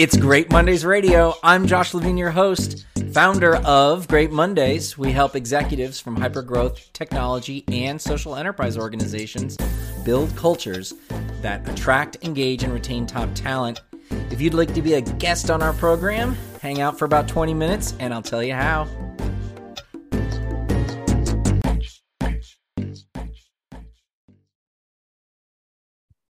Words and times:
It's 0.00 0.16
Great 0.16 0.50
Mondays 0.50 0.86
Radio. 0.86 1.34
I'm 1.42 1.66
Josh 1.66 1.92
Levine, 1.92 2.16
your 2.16 2.30
host, 2.30 2.86
founder 3.12 3.56
of 3.56 4.08
Great 4.08 4.30
Mondays. 4.32 4.96
We 4.96 5.12
help 5.12 5.36
executives 5.36 6.00
from 6.00 6.16
hypergrowth, 6.16 6.90
technology, 6.94 7.64
and 7.68 8.00
social 8.00 8.34
enterprise 8.34 8.78
organizations 8.78 9.58
build 10.02 10.34
cultures 10.36 10.94
that 11.42 11.68
attract, 11.68 12.16
engage, 12.22 12.62
and 12.62 12.72
retain 12.72 13.04
top 13.04 13.28
talent. 13.34 13.82
If 14.30 14.40
you'd 14.40 14.54
like 14.54 14.72
to 14.72 14.80
be 14.80 14.94
a 14.94 15.02
guest 15.02 15.50
on 15.50 15.60
our 15.60 15.74
program, 15.74 16.34
hang 16.62 16.80
out 16.80 16.98
for 16.98 17.04
about 17.04 17.28
20 17.28 17.52
minutes 17.52 17.92
and 18.00 18.14
I'll 18.14 18.22
tell 18.22 18.42
you 18.42 18.54
how. 18.54 18.88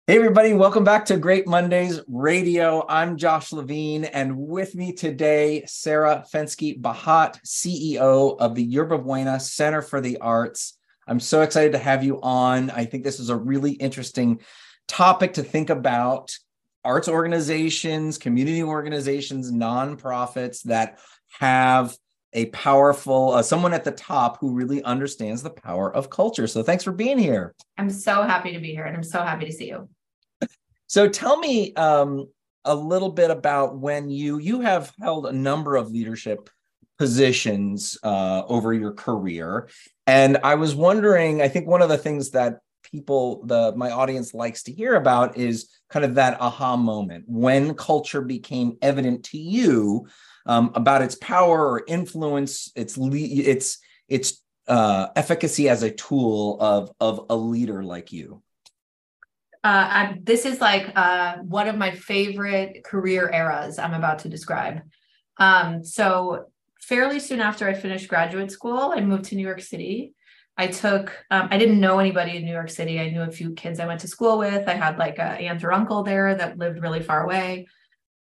Hey, 0.09 0.15
everybody, 0.15 0.53
welcome 0.53 0.85
back 0.85 1.05
to 1.07 1.17
Great 1.17 1.49
Mondays 1.49 2.01
Radio. 2.07 2.87
I'm 2.89 3.17
Josh 3.17 3.53
Levine, 3.53 4.05
and 4.05 4.39
with 4.39 4.77
me 4.77 4.93
today, 4.93 5.65
Sarah 5.67 6.25
Fenske 6.33 6.81
Bahat, 6.81 7.45
CEO 7.45 8.37
of 8.39 8.55
the 8.55 8.63
Yerba 8.63 8.99
Buena 8.99 9.41
Center 9.41 9.83
for 9.83 10.01
the 10.01 10.19
Arts. 10.19 10.79
I'm 11.09 11.19
so 11.19 11.43
excited 11.43 11.73
to 11.73 11.79
have 11.79 12.05
you 12.05 12.21
on. 12.23 12.71
I 12.71 12.85
think 12.85 13.03
this 13.03 13.19
is 13.19 13.31
a 13.31 13.37
really 13.37 13.73
interesting 13.73 14.39
topic 14.87 15.33
to 15.33 15.43
think 15.43 15.71
about 15.71 16.39
arts 16.85 17.09
organizations, 17.09 18.17
community 18.17 18.63
organizations, 18.63 19.51
nonprofits 19.51 20.63
that 20.67 21.01
have 21.41 21.97
a 22.33 22.47
powerful 22.51 23.33
uh, 23.33 23.43
someone 23.43 23.75
at 23.75 23.83
the 23.83 23.91
top 23.91 24.39
who 24.39 24.55
really 24.55 24.85
understands 24.85 25.43
the 25.43 25.51
power 25.51 25.93
of 25.93 26.11
culture. 26.11 26.47
So 26.47 26.63
thanks 26.63 26.85
for 26.85 26.93
being 26.93 27.19
here. 27.19 27.57
I'm 27.77 27.91
so 27.91 28.23
happy 28.23 28.53
to 28.53 28.61
be 28.61 28.71
here 28.71 28.85
and 28.85 28.97
I'm 28.97 29.03
so 29.03 29.21
happy 29.21 29.47
to 29.47 29.53
see 29.53 29.67
you. 29.67 29.89
So 30.87 31.09
tell 31.09 31.39
me 31.39 31.75
um, 31.75 32.29
a 32.65 32.75
little 32.75 33.11
bit 33.11 33.31
about 33.31 33.79
when 33.79 34.09
you 34.11 34.39
you 34.39 34.61
have 34.61 34.93
held 35.01 35.27
a 35.27 35.33
number 35.33 35.77
of 35.77 35.91
leadership 35.91 36.51
positions 36.99 37.99
uh, 38.03 38.43
over 38.49 38.73
your 38.73 38.93
career, 38.93 39.69
and 40.07 40.39
I 40.43 40.55
was 40.55 40.75
wondering. 40.75 41.43
I 41.43 41.49
think 41.49 41.67
one 41.67 41.83
of 41.83 41.89
the 41.89 41.99
things 41.99 42.31
that 42.31 42.59
people 42.83 43.45
the 43.47 43.73
my 43.77 43.91
audience 43.91 44.33
likes 44.33 44.63
to 44.65 44.73
hear 44.73 44.95
about 44.95 45.37
is 45.37 45.69
kind 45.91 46.05
of 46.05 46.15
that 46.15 46.41
aha 46.41 46.77
moment 46.77 47.25
when 47.27 47.75
culture 47.75 48.23
became 48.23 48.77
evident 48.83 49.25
to 49.25 49.39
you 49.39 50.07
um, 50.47 50.71
about 50.75 51.03
its 51.03 51.17
power 51.17 51.69
or 51.69 51.83
influence 51.87 52.71
its 52.77 52.97
its 52.97 53.79
its 54.09 54.43
uh, 54.69 55.09
efficacy 55.17 55.69
as 55.69 55.83
a 55.83 55.91
tool 55.91 56.59
of 56.61 56.91
of 57.01 57.27
a 57.31 57.37
leader 57.37 57.83
like 57.83 58.13
you 58.13 58.43
uh, 59.67 59.89
I, 59.91 60.19
this 60.23 60.45
is 60.47 60.61
like 60.61 60.93
uh, 60.95 61.39
one 61.39 61.67
of 61.67 61.77
my 61.77 61.91
favorite 61.91 62.85
career 62.85 63.29
eras 63.35 63.81
I'm 63.81 63.95
about 63.95 64.21
to 64.21 64.29
describe. 64.29 64.83
Um, 65.39 65.83
so, 65.83 66.47
fairly 66.81 67.19
soon 67.19 67.41
after 67.41 67.69
I 67.69 67.75
finished 67.75 68.07
graduate 68.09 68.53
school, 68.53 68.93
I 68.95 69.01
moved 69.01 69.25
to 69.25 69.35
New 69.35 69.45
York 69.45 69.61
City. 69.61 70.15
I 70.57 70.69
took, 70.69 71.13
um, 71.33 71.49
I 71.51 71.59
didn't 71.59 71.81
know 71.81 71.99
anybody 71.99 72.37
in 72.37 72.45
New 72.45 72.53
York 72.53 72.71
City. 72.71 73.01
I 73.01 73.11
knew 73.11 73.23
a 73.23 73.31
few 73.31 73.55
kids 73.55 73.81
I 73.81 73.89
went 73.89 74.01
to 74.03 74.09
school 74.09 74.39
with. 74.39 74.69
I 74.69 74.75
had 74.75 74.99
like 74.99 75.19
a 75.19 75.25
aunt 75.25 75.65
or 75.65 75.73
uncle 75.73 76.05
there 76.05 76.33
that 76.37 76.59
lived 76.59 76.81
really 76.81 77.03
far 77.03 77.25
away. 77.25 77.67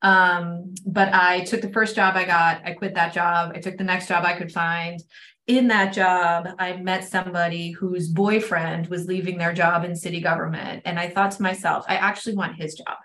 Um, 0.01 0.75
but 0.87 1.13
I 1.13 1.41
took 1.41 1.61
the 1.61 1.73
first 1.73 1.97
job 1.97 2.15
I 2.15 2.25
got, 2.25 2.63
I 2.65 2.73
quit 2.73 2.95
that 2.95 3.13
job. 3.13 3.53
I 3.55 3.59
took 3.59 3.79
the 3.79 3.85
next 3.85 4.07
job 4.07 4.25
I 4.25 4.35
could 4.35 4.53
find 4.53 5.01
in 5.47 5.69
that 5.69 5.93
job, 5.93 6.49
I 6.59 6.77
met 6.77 7.09
somebody 7.09 7.73
whose 7.73 8.09
boyfriend 8.09 8.87
was 8.87 9.07
leaving 9.07 9.39
their 9.39 9.53
job 9.53 9.85
in 9.85 9.97
city 9.97 10.21
government. 10.21 10.83
And 10.85 10.99
I 10.99 11.09
thought 11.09 11.33
to 11.33 11.43
myself, 11.43 11.85
I 11.89 11.97
actually 11.97 12.37
want 12.37 12.57
his 12.57 12.75
job. 12.75 12.97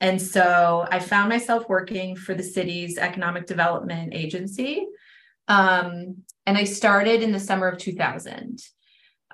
And 0.00 0.20
so 0.20 0.86
I 0.90 0.98
found 0.98 1.28
myself 1.28 1.68
working 1.68 2.16
for 2.16 2.34
the 2.34 2.42
city's 2.42 2.98
economic 2.98 3.46
development 3.46 4.14
agency. 4.14 4.86
Um, 5.46 6.22
and 6.46 6.56
I 6.56 6.64
started 6.64 7.22
in 7.22 7.32
the 7.32 7.40
summer 7.40 7.68
of 7.68 7.78
2000. 7.78 8.60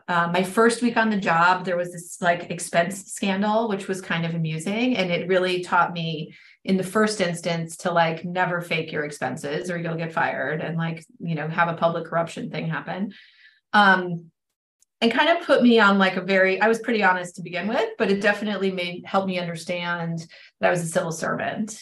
Uh, 0.08 0.28
my 0.32 0.42
first 0.42 0.82
week 0.82 0.96
on 0.96 1.10
the 1.10 1.16
job, 1.16 1.64
there 1.64 1.76
was 1.76 1.92
this 1.92 2.18
like 2.20 2.50
expense 2.50 3.12
scandal, 3.12 3.68
which 3.68 3.88
was 3.88 4.00
kind 4.00 4.26
of 4.26 4.34
amusing. 4.34 4.96
And 4.96 5.10
it 5.10 5.28
really 5.28 5.62
taught 5.62 5.92
me 5.92 6.34
in 6.66 6.76
the 6.76 6.82
first 6.82 7.20
instance 7.20 7.76
to 7.78 7.92
like 7.92 8.24
never 8.24 8.60
fake 8.60 8.90
your 8.90 9.04
expenses 9.04 9.70
or 9.70 9.78
you'll 9.78 9.94
get 9.94 10.12
fired 10.12 10.60
and 10.60 10.76
like 10.76 11.04
you 11.20 11.36
know 11.36 11.46
have 11.46 11.68
a 11.68 11.74
public 11.74 12.06
corruption 12.06 12.50
thing 12.50 12.68
happen. 12.68 13.12
Um 13.72 14.30
and 15.00 15.12
kind 15.12 15.28
of 15.28 15.46
put 15.46 15.62
me 15.62 15.78
on 15.78 15.98
like 15.98 16.16
a 16.16 16.22
very 16.22 16.60
i 16.60 16.68
was 16.68 16.78
pretty 16.80 17.02
honest 17.02 17.36
to 17.36 17.42
begin 17.42 17.68
with 17.68 17.88
but 17.98 18.10
it 18.10 18.22
definitely 18.22 18.72
made 18.72 19.04
helped 19.04 19.28
me 19.28 19.38
understand 19.38 20.26
that 20.60 20.68
i 20.68 20.70
was 20.70 20.82
a 20.82 20.86
civil 20.86 21.12
servant. 21.12 21.80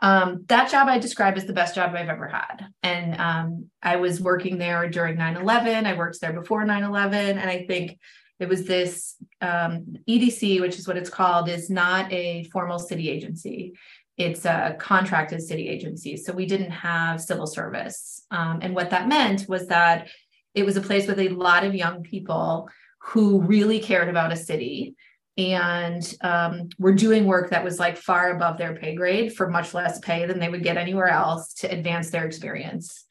Um, 0.00 0.44
that 0.48 0.70
job 0.70 0.88
i 0.88 0.98
describe 0.98 1.36
as 1.36 1.46
the 1.46 1.52
best 1.52 1.74
job 1.74 1.94
i've 1.94 2.08
ever 2.08 2.28
had. 2.28 2.66
And 2.82 3.20
um, 3.20 3.70
i 3.82 3.96
was 3.96 4.20
working 4.20 4.58
there 4.58 4.88
during 4.88 5.16
9-11 5.16 5.84
i 5.84 5.96
worked 5.96 6.20
there 6.20 6.32
before 6.32 6.64
9-11 6.64 7.12
and 7.12 7.50
i 7.50 7.66
think 7.66 7.98
it 8.40 8.48
was 8.48 8.66
this 8.66 9.16
um, 9.40 9.96
edc 10.08 10.60
which 10.60 10.78
is 10.78 10.86
what 10.88 10.96
it's 10.96 11.10
called 11.10 11.48
is 11.48 11.68
not 11.70 12.12
a 12.12 12.44
formal 12.52 12.78
city 12.78 13.10
agency 13.10 13.74
it's 14.16 14.44
a 14.44 14.76
contracted 14.78 15.42
city 15.42 15.68
agency. 15.68 16.16
So 16.16 16.32
we 16.32 16.46
didn't 16.46 16.70
have 16.70 17.20
civil 17.20 17.46
service. 17.46 18.24
Um, 18.30 18.60
and 18.62 18.74
what 18.74 18.90
that 18.90 19.08
meant 19.08 19.48
was 19.48 19.66
that 19.68 20.08
it 20.54 20.64
was 20.64 20.76
a 20.76 20.80
place 20.80 21.06
with 21.06 21.18
a 21.18 21.30
lot 21.30 21.64
of 21.64 21.74
young 21.74 22.02
people 22.02 22.68
who 23.00 23.42
really 23.42 23.80
cared 23.80 24.08
about 24.08 24.32
a 24.32 24.36
city 24.36 24.94
and 25.36 26.14
um, 26.20 26.68
were 26.78 26.94
doing 26.94 27.26
work 27.26 27.50
that 27.50 27.64
was 27.64 27.80
like 27.80 27.96
far 27.96 28.30
above 28.30 28.56
their 28.56 28.76
pay 28.76 28.94
grade 28.94 29.34
for 29.34 29.50
much 29.50 29.74
less 29.74 29.98
pay 29.98 30.26
than 30.26 30.38
they 30.38 30.48
would 30.48 30.62
get 30.62 30.76
anywhere 30.76 31.08
else 31.08 31.54
to 31.54 31.66
advance 31.66 32.10
their 32.10 32.24
experience. 32.24 33.04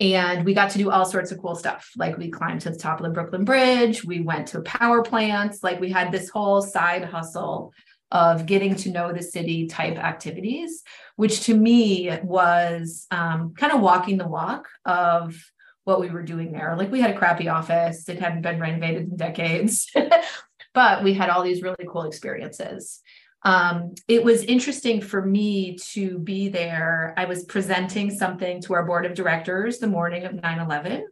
And 0.00 0.44
we 0.44 0.54
got 0.54 0.70
to 0.70 0.78
do 0.78 0.90
all 0.90 1.04
sorts 1.04 1.30
of 1.30 1.38
cool 1.38 1.54
stuff. 1.54 1.90
Like 1.96 2.16
we 2.16 2.30
climbed 2.30 2.62
to 2.62 2.70
the 2.70 2.78
top 2.78 2.98
of 2.98 3.04
the 3.04 3.12
Brooklyn 3.12 3.44
Bridge, 3.44 4.04
we 4.04 4.20
went 4.20 4.48
to 4.48 4.62
power 4.62 5.02
plants, 5.02 5.62
like 5.62 5.78
we 5.78 5.90
had 5.90 6.10
this 6.10 6.28
whole 6.28 6.60
side 6.60 7.04
hustle 7.04 7.72
of 8.12 8.46
getting 8.46 8.74
to 8.74 8.90
know 8.90 9.12
the 9.12 9.22
city 9.22 9.66
type 9.66 9.96
activities, 9.96 10.82
which 11.16 11.42
to 11.42 11.54
me 11.54 12.18
was 12.22 13.06
um, 13.10 13.54
kind 13.56 13.72
of 13.72 13.80
walking 13.80 14.18
the 14.18 14.26
walk 14.26 14.68
of 14.84 15.36
what 15.84 16.00
we 16.00 16.10
were 16.10 16.22
doing 16.22 16.52
there. 16.52 16.74
Like 16.76 16.90
we 16.90 17.00
had 17.00 17.10
a 17.10 17.18
crappy 17.18 17.48
office, 17.48 18.08
it 18.08 18.18
hadn't 18.18 18.42
been 18.42 18.60
renovated 18.60 19.08
in 19.08 19.16
decades, 19.16 19.90
but 20.74 21.02
we 21.02 21.14
had 21.14 21.30
all 21.30 21.42
these 21.42 21.62
really 21.62 21.86
cool 21.88 22.02
experiences. 22.02 23.00
Um, 23.42 23.94
it 24.06 24.22
was 24.22 24.42
interesting 24.42 25.00
for 25.00 25.24
me 25.24 25.78
to 25.92 26.18
be 26.18 26.48
there. 26.48 27.14
I 27.16 27.24
was 27.24 27.44
presenting 27.44 28.10
something 28.10 28.60
to 28.62 28.74
our 28.74 28.84
board 28.84 29.06
of 29.06 29.14
directors 29.14 29.78
the 29.78 29.86
morning 29.86 30.24
of 30.24 30.34
9 30.34 30.58
11. 30.58 31.06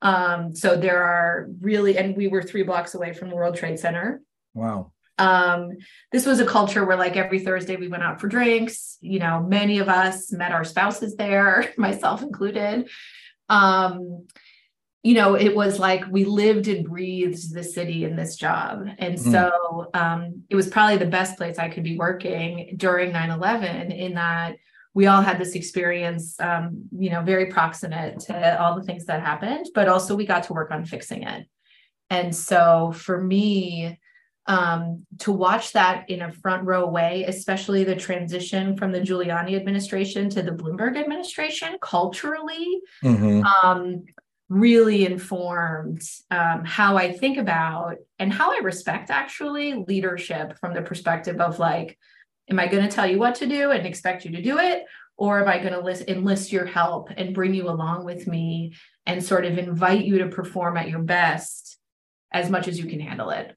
Um, 0.00 0.56
so 0.56 0.76
there 0.76 1.02
are 1.02 1.48
really, 1.60 1.96
and 1.96 2.16
we 2.16 2.26
were 2.28 2.42
three 2.42 2.64
blocks 2.64 2.94
away 2.94 3.12
from 3.12 3.28
the 3.28 3.36
World 3.36 3.56
Trade 3.56 3.78
Center. 3.78 4.22
Wow 4.54 4.92
um, 5.18 5.76
this 6.12 6.26
was 6.26 6.40
a 6.40 6.46
culture 6.46 6.84
where 6.84 6.96
like 6.96 7.16
every 7.16 7.40
thursday 7.40 7.76
we 7.76 7.88
went 7.88 8.02
out 8.02 8.20
for 8.20 8.28
drinks. 8.28 8.98
You 9.00 9.18
know 9.18 9.42
many 9.42 9.78
of 9.78 9.88
us 9.88 10.32
met 10.32 10.52
our 10.52 10.64
spouses 10.64 11.16
there 11.16 11.72
myself 11.78 12.22
included. 12.22 12.88
Um, 13.48 14.26
you 15.02 15.14
know 15.14 15.34
it 15.34 15.54
was 15.54 15.78
like 15.78 16.04
we 16.10 16.24
lived 16.24 16.68
and 16.68 16.86
breathed 16.86 17.54
the 17.54 17.64
city 17.64 18.04
in 18.04 18.16
this 18.16 18.36
job. 18.36 18.86
And 18.98 19.16
mm. 19.16 19.32
so 19.32 19.90
um, 19.94 20.42
it 20.48 20.56
was 20.56 20.68
probably 20.68 20.96
the 20.96 21.06
best 21.06 21.36
place 21.36 21.58
i 21.58 21.68
could 21.68 21.84
be 21.84 21.96
working 21.96 22.74
during 22.76 23.12
9-11 23.12 23.96
in 23.96 24.14
that 24.14 24.56
we 24.94 25.06
all 25.06 25.22
had 25.22 25.38
this 25.38 25.54
experience 25.54 26.38
um, 26.40 26.88
you 26.96 27.10
know 27.10 27.22
very 27.22 27.46
proximate 27.46 28.20
to 28.20 28.60
all 28.60 28.74
the 28.74 28.82
things 28.82 29.04
that 29.06 29.20
happened 29.20 29.66
but 29.74 29.88
also 29.88 30.16
we 30.16 30.26
got 30.26 30.42
to 30.44 30.52
work 30.52 30.70
on 30.70 30.84
fixing 30.84 31.22
it. 31.22 31.46
And 32.10 32.34
so 32.34 32.92
for 32.94 33.22
me 33.22 33.98
um, 34.48 35.06
to 35.18 35.30
watch 35.30 35.72
that 35.74 36.08
in 36.08 36.22
a 36.22 36.32
front 36.32 36.64
row 36.64 36.88
way, 36.88 37.24
especially 37.28 37.84
the 37.84 37.94
transition 37.94 38.76
from 38.76 38.92
the 38.92 39.00
Giuliani 39.00 39.54
administration 39.54 40.30
to 40.30 40.42
the 40.42 40.50
Bloomberg 40.52 40.96
administration 40.96 41.76
culturally, 41.82 42.80
mm-hmm. 43.04 43.44
um, 43.44 44.04
really 44.48 45.04
informed 45.04 46.00
um, 46.30 46.64
how 46.64 46.96
I 46.96 47.12
think 47.12 47.36
about 47.36 47.96
and 48.18 48.32
how 48.32 48.52
I 48.52 48.60
respect 48.62 49.10
actually 49.10 49.74
leadership 49.86 50.58
from 50.58 50.72
the 50.72 50.80
perspective 50.80 51.42
of 51.42 51.58
like, 51.58 51.98
am 52.50 52.58
I 52.58 52.68
going 52.68 52.88
to 52.88 52.90
tell 52.90 53.06
you 53.06 53.18
what 53.18 53.34
to 53.36 53.46
do 53.46 53.70
and 53.70 53.86
expect 53.86 54.24
you 54.24 54.32
to 54.32 54.42
do 54.42 54.58
it? 54.58 54.84
Or 55.18 55.42
am 55.42 55.48
I 55.48 55.58
going 55.58 55.74
to 55.74 56.10
enlist 56.10 56.52
your 56.52 56.64
help 56.64 57.10
and 57.14 57.34
bring 57.34 57.52
you 57.52 57.68
along 57.68 58.04
with 58.04 58.26
me 58.26 58.74
and 59.04 59.22
sort 59.22 59.44
of 59.44 59.58
invite 59.58 60.04
you 60.04 60.18
to 60.18 60.28
perform 60.28 60.78
at 60.78 60.88
your 60.88 61.02
best 61.02 61.76
as 62.32 62.48
much 62.48 62.68
as 62.68 62.78
you 62.78 62.86
can 62.86 63.00
handle 63.00 63.30
it? 63.30 63.54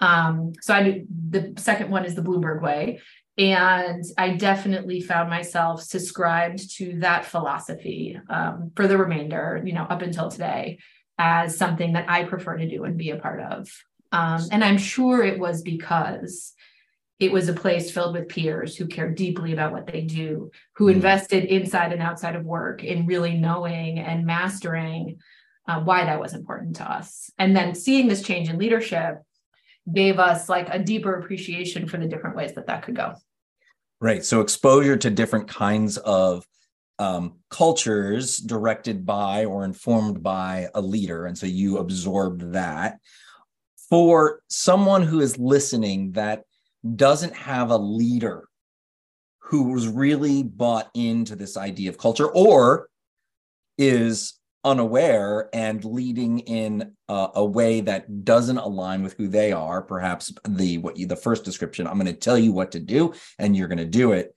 Um, 0.00 0.52
so 0.60 0.74
I 0.74 1.04
the 1.30 1.54
second 1.56 1.90
one 1.90 2.04
is 2.04 2.14
the 2.14 2.22
Bloomberg 2.22 2.62
way. 2.62 3.00
And 3.36 4.04
I 4.16 4.30
definitely 4.30 5.00
found 5.00 5.28
myself 5.28 5.82
subscribed 5.82 6.76
to 6.76 7.00
that 7.00 7.24
philosophy 7.24 8.18
um, 8.28 8.70
for 8.76 8.86
the 8.86 8.96
remainder, 8.96 9.60
you 9.64 9.72
know, 9.72 9.82
up 9.82 10.02
until 10.02 10.30
today, 10.30 10.78
as 11.18 11.56
something 11.56 11.94
that 11.94 12.08
I 12.08 12.24
prefer 12.24 12.56
to 12.56 12.68
do 12.68 12.84
and 12.84 12.96
be 12.96 13.10
a 13.10 13.16
part 13.16 13.40
of. 13.40 13.68
Um, 14.12 14.46
and 14.52 14.62
I'm 14.62 14.78
sure 14.78 15.24
it 15.24 15.40
was 15.40 15.62
because 15.62 16.52
it 17.18 17.32
was 17.32 17.48
a 17.48 17.54
place 17.54 17.90
filled 17.90 18.14
with 18.14 18.28
peers 18.28 18.76
who 18.76 18.86
cared 18.86 19.16
deeply 19.16 19.52
about 19.52 19.72
what 19.72 19.88
they 19.88 20.02
do, 20.02 20.50
who 20.76 20.86
mm. 20.86 20.92
invested 20.92 21.44
inside 21.44 21.92
and 21.92 22.02
outside 22.02 22.36
of 22.36 22.44
work 22.44 22.84
in 22.84 23.06
really 23.06 23.34
knowing 23.34 23.98
and 23.98 24.26
mastering 24.26 25.18
uh, 25.66 25.80
why 25.80 26.04
that 26.04 26.20
was 26.20 26.34
important 26.34 26.76
to 26.76 26.88
us. 26.88 27.30
And 27.38 27.56
then 27.56 27.74
seeing 27.74 28.06
this 28.06 28.22
change 28.22 28.48
in 28.48 28.58
leadership 28.58 29.22
gave 29.92 30.18
us 30.18 30.48
like 30.48 30.68
a 30.70 30.78
deeper 30.78 31.14
appreciation 31.16 31.86
for 31.86 31.98
the 31.98 32.06
different 32.06 32.36
ways 32.36 32.54
that 32.54 32.66
that 32.66 32.82
could 32.82 32.96
go. 32.96 33.14
Right. 34.00 34.24
So 34.24 34.40
exposure 34.40 34.96
to 34.96 35.10
different 35.10 35.48
kinds 35.48 35.98
of 35.98 36.46
um, 36.98 37.36
cultures 37.50 38.38
directed 38.38 39.04
by 39.04 39.44
or 39.44 39.64
informed 39.64 40.22
by 40.22 40.68
a 40.74 40.80
leader. 40.80 41.26
And 41.26 41.36
so 41.36 41.46
you 41.46 41.78
absorbed 41.78 42.52
that. 42.52 42.98
For 43.90 44.40
someone 44.48 45.02
who 45.02 45.20
is 45.20 45.38
listening 45.38 46.12
that 46.12 46.44
doesn't 46.96 47.34
have 47.34 47.70
a 47.70 47.76
leader 47.76 48.48
who 49.38 49.72
was 49.72 49.86
really 49.88 50.42
bought 50.42 50.90
into 50.94 51.36
this 51.36 51.56
idea 51.56 51.90
of 51.90 51.98
culture 51.98 52.28
or 52.28 52.88
is 53.76 54.34
unaware 54.64 55.50
and 55.52 55.84
leading 55.84 56.40
in 56.40 56.92
a, 57.08 57.44
way 57.44 57.82
that 57.82 58.24
doesn't 58.24 58.56
align 58.58 59.02
with 59.02 59.14
who 59.14 59.28
they 59.28 59.52
are 59.52 59.82
perhaps 59.82 60.32
the 60.48 60.78
what 60.78 60.96
you 60.96 61.06
the 61.06 61.14
first 61.14 61.44
description 61.44 61.86
i'm 61.86 61.98
going 61.98 62.06
to 62.06 62.12
tell 62.14 62.38
you 62.38 62.52
what 62.52 62.72
to 62.72 62.80
do 62.80 63.12
and 63.38 63.54
you're 63.56 63.68
going 63.68 63.78
to 63.78 63.84
do 63.84 64.12
it. 64.12 64.34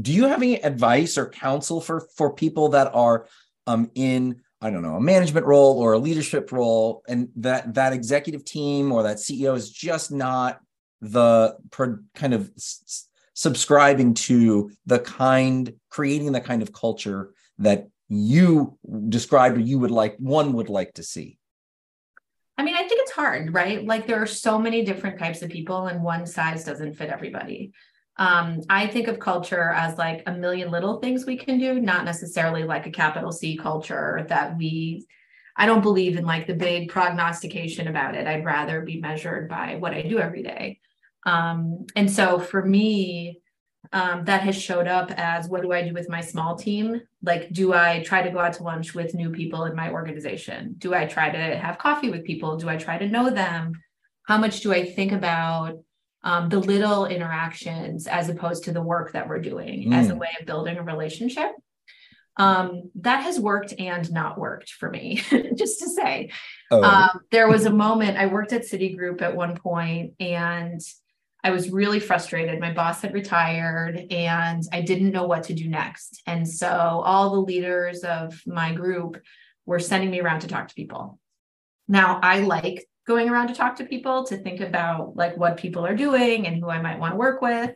Do 0.00 0.12
you 0.12 0.26
have 0.26 0.42
any 0.42 0.62
advice 0.62 1.18
or 1.18 1.28
counsel 1.28 1.80
for 1.80 2.08
for 2.16 2.32
people 2.32 2.70
that 2.70 2.90
are 2.94 3.28
um 3.66 3.90
in 3.94 4.40
i 4.60 4.70
don't 4.70 4.82
know 4.82 4.96
a 4.96 5.00
management 5.00 5.46
role 5.46 5.78
or 5.78 5.92
a 5.92 5.98
leadership 5.98 6.50
role 6.50 7.02
and 7.06 7.28
that 7.36 7.74
that 7.74 7.92
executive 7.92 8.44
team 8.44 8.92
or 8.92 9.04
that 9.04 9.18
ceo 9.18 9.54
is 9.56 9.70
just 9.70 10.10
not 10.10 10.60
the 11.00 11.56
per, 11.70 12.02
kind 12.14 12.34
of 12.34 12.50
s- 12.56 13.08
subscribing 13.34 14.14
to 14.14 14.70
the 14.86 14.98
kind 14.98 15.74
creating 15.90 16.32
the 16.32 16.40
kind 16.40 16.62
of 16.62 16.72
culture 16.72 17.32
that 17.58 17.88
you 18.14 18.78
described 19.08 19.56
or 19.56 19.60
you 19.60 19.78
would 19.78 19.90
like 19.90 20.16
one 20.18 20.52
would 20.52 20.68
like 20.68 20.92
to 20.94 21.02
see 21.02 21.38
I 22.56 22.62
mean, 22.62 22.76
I 22.76 22.86
think 22.86 23.00
it's 23.02 23.10
hard, 23.10 23.52
right? 23.52 23.84
Like 23.84 24.06
there 24.06 24.22
are 24.22 24.26
so 24.26 24.58
many 24.58 24.84
different 24.84 25.18
types 25.18 25.42
of 25.42 25.50
people, 25.50 25.86
and 25.86 26.02
one 26.02 26.26
size 26.26 26.64
doesn't 26.64 26.94
fit 26.94 27.10
everybody. 27.10 27.72
Um, 28.16 28.60
I 28.70 28.86
think 28.86 29.08
of 29.08 29.18
culture 29.18 29.70
as 29.70 29.98
like 29.98 30.22
a 30.26 30.32
million 30.32 30.70
little 30.70 31.00
things 31.00 31.26
we 31.26 31.36
can 31.36 31.58
do, 31.58 31.80
not 31.80 32.04
necessarily 32.04 32.62
like 32.62 32.86
a 32.86 32.92
capital 32.92 33.32
C 33.32 33.56
culture 33.56 34.24
that 34.28 34.56
we. 34.56 35.06
I 35.56 35.66
don't 35.66 35.82
believe 35.82 36.16
in 36.16 36.24
like 36.26 36.46
the 36.46 36.54
big 36.54 36.88
prognostication 36.90 37.86
about 37.88 38.16
it. 38.16 38.26
I'd 38.26 38.44
rather 38.44 38.82
be 38.82 39.00
measured 39.00 39.48
by 39.48 39.76
what 39.76 39.94
I 39.94 40.02
do 40.02 40.18
every 40.18 40.42
day. 40.42 40.80
Um, 41.26 41.86
and 41.94 42.10
so 42.10 42.40
for 42.40 42.64
me, 42.64 43.40
um, 43.92 44.24
that 44.24 44.42
has 44.42 44.60
showed 44.60 44.86
up 44.86 45.10
as 45.16 45.48
what 45.48 45.62
do 45.62 45.72
I 45.72 45.86
do 45.86 45.92
with 45.92 46.08
my 46.08 46.20
small 46.20 46.56
team? 46.56 47.00
Like, 47.22 47.52
do 47.52 47.72
I 47.72 48.02
try 48.02 48.22
to 48.22 48.30
go 48.30 48.38
out 48.38 48.54
to 48.54 48.62
lunch 48.62 48.94
with 48.94 49.14
new 49.14 49.30
people 49.30 49.64
in 49.64 49.76
my 49.76 49.90
organization? 49.90 50.74
Do 50.78 50.94
I 50.94 51.06
try 51.06 51.30
to 51.30 51.56
have 51.56 51.78
coffee 51.78 52.10
with 52.10 52.24
people? 52.24 52.56
Do 52.56 52.68
I 52.68 52.76
try 52.76 52.98
to 52.98 53.08
know 53.08 53.30
them? 53.30 53.72
How 54.26 54.38
much 54.38 54.60
do 54.60 54.72
I 54.72 54.84
think 54.84 55.12
about 55.12 55.78
um, 56.22 56.48
the 56.48 56.58
little 56.58 57.06
interactions 57.06 58.06
as 58.06 58.28
opposed 58.28 58.64
to 58.64 58.72
the 58.72 58.82
work 58.82 59.12
that 59.12 59.28
we're 59.28 59.40
doing 59.40 59.90
mm. 59.90 59.94
as 59.94 60.08
a 60.08 60.14
mm. 60.14 60.20
way 60.20 60.30
of 60.40 60.46
building 60.46 60.78
a 60.78 60.82
relationship? 60.82 61.52
Um, 62.36 62.90
that 62.96 63.22
has 63.22 63.38
worked 63.38 63.74
and 63.78 64.10
not 64.10 64.38
worked 64.38 64.70
for 64.70 64.90
me, 64.90 65.22
just 65.54 65.80
to 65.80 65.88
say. 65.88 66.30
Oh. 66.70 66.82
Um, 66.82 67.20
there 67.30 67.48
was 67.48 67.64
a 67.64 67.70
moment 67.70 68.16
I 68.16 68.26
worked 68.26 68.52
at 68.52 68.62
Citigroup 68.62 69.22
at 69.22 69.36
one 69.36 69.56
point 69.56 70.14
and 70.18 70.80
I 71.44 71.50
was 71.50 71.70
really 71.70 72.00
frustrated. 72.00 72.58
My 72.58 72.72
boss 72.72 73.02
had 73.02 73.12
retired 73.12 74.06
and 74.10 74.62
I 74.72 74.80
didn't 74.80 75.12
know 75.12 75.26
what 75.26 75.44
to 75.44 75.54
do 75.54 75.68
next. 75.68 76.22
And 76.26 76.48
so 76.48 76.66
all 76.66 77.30
the 77.30 77.40
leaders 77.40 78.02
of 78.02 78.40
my 78.46 78.72
group 78.72 79.20
were 79.66 79.78
sending 79.78 80.10
me 80.10 80.20
around 80.20 80.40
to 80.40 80.48
talk 80.48 80.68
to 80.68 80.74
people. 80.74 81.20
Now, 81.86 82.18
I 82.22 82.40
like 82.40 82.88
going 83.06 83.28
around 83.28 83.48
to 83.48 83.54
talk 83.54 83.76
to 83.76 83.84
people 83.84 84.24
to 84.24 84.38
think 84.38 84.60
about 84.60 85.16
like 85.16 85.36
what 85.36 85.58
people 85.58 85.84
are 85.84 85.94
doing 85.94 86.46
and 86.46 86.56
who 86.56 86.70
I 86.70 86.80
might 86.80 86.98
want 86.98 87.12
to 87.12 87.18
work 87.18 87.42
with. 87.42 87.74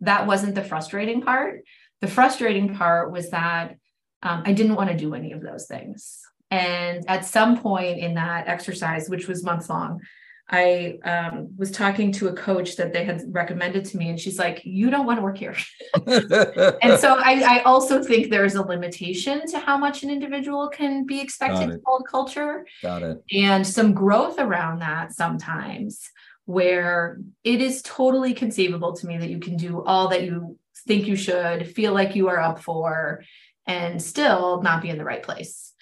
That 0.00 0.26
wasn't 0.26 0.56
the 0.56 0.64
frustrating 0.64 1.22
part. 1.22 1.62
The 2.00 2.08
frustrating 2.08 2.74
part 2.74 3.12
was 3.12 3.30
that 3.30 3.76
um, 4.24 4.42
I 4.44 4.52
didn't 4.52 4.74
want 4.74 4.90
to 4.90 4.96
do 4.96 5.14
any 5.14 5.30
of 5.30 5.40
those 5.40 5.66
things. 5.66 6.20
And 6.50 7.08
at 7.08 7.24
some 7.24 7.58
point 7.58 7.98
in 7.98 8.14
that 8.14 8.48
exercise, 8.48 9.08
which 9.08 9.28
was 9.28 9.44
months 9.44 9.68
long, 9.70 10.00
I 10.48 10.98
um, 11.04 11.48
was 11.56 11.70
talking 11.70 12.12
to 12.12 12.28
a 12.28 12.34
coach 12.34 12.76
that 12.76 12.92
they 12.92 13.04
had 13.04 13.22
recommended 13.28 13.86
to 13.86 13.96
me, 13.96 14.10
and 14.10 14.20
she's 14.20 14.38
like, 14.38 14.60
"You 14.64 14.90
don't 14.90 15.06
want 15.06 15.18
to 15.18 15.22
work 15.22 15.38
here." 15.38 15.56
and 16.06 16.98
so 17.00 17.16
I, 17.18 17.42
I, 17.46 17.62
also 17.64 18.02
think 18.02 18.28
there's 18.28 18.54
a 18.54 18.62
limitation 18.62 19.46
to 19.46 19.58
how 19.58 19.78
much 19.78 20.02
an 20.02 20.10
individual 20.10 20.68
can 20.68 21.06
be 21.06 21.20
expected 21.20 21.70
to 21.70 21.80
hold 21.86 22.06
culture. 22.06 22.66
Got 22.82 23.02
it. 23.02 23.24
And 23.32 23.66
some 23.66 23.94
growth 23.94 24.38
around 24.38 24.80
that 24.80 25.14
sometimes, 25.14 26.10
where 26.44 27.20
it 27.42 27.62
is 27.62 27.80
totally 27.80 28.34
conceivable 28.34 28.94
to 28.96 29.06
me 29.06 29.16
that 29.16 29.30
you 29.30 29.38
can 29.38 29.56
do 29.56 29.82
all 29.82 30.08
that 30.08 30.24
you 30.24 30.58
think 30.86 31.06
you 31.06 31.16
should, 31.16 31.74
feel 31.74 31.94
like 31.94 32.14
you 32.14 32.28
are 32.28 32.38
up 32.38 32.60
for, 32.60 33.24
and 33.66 34.02
still 34.02 34.60
not 34.60 34.82
be 34.82 34.90
in 34.90 34.98
the 34.98 35.04
right 35.04 35.22
place 35.22 35.73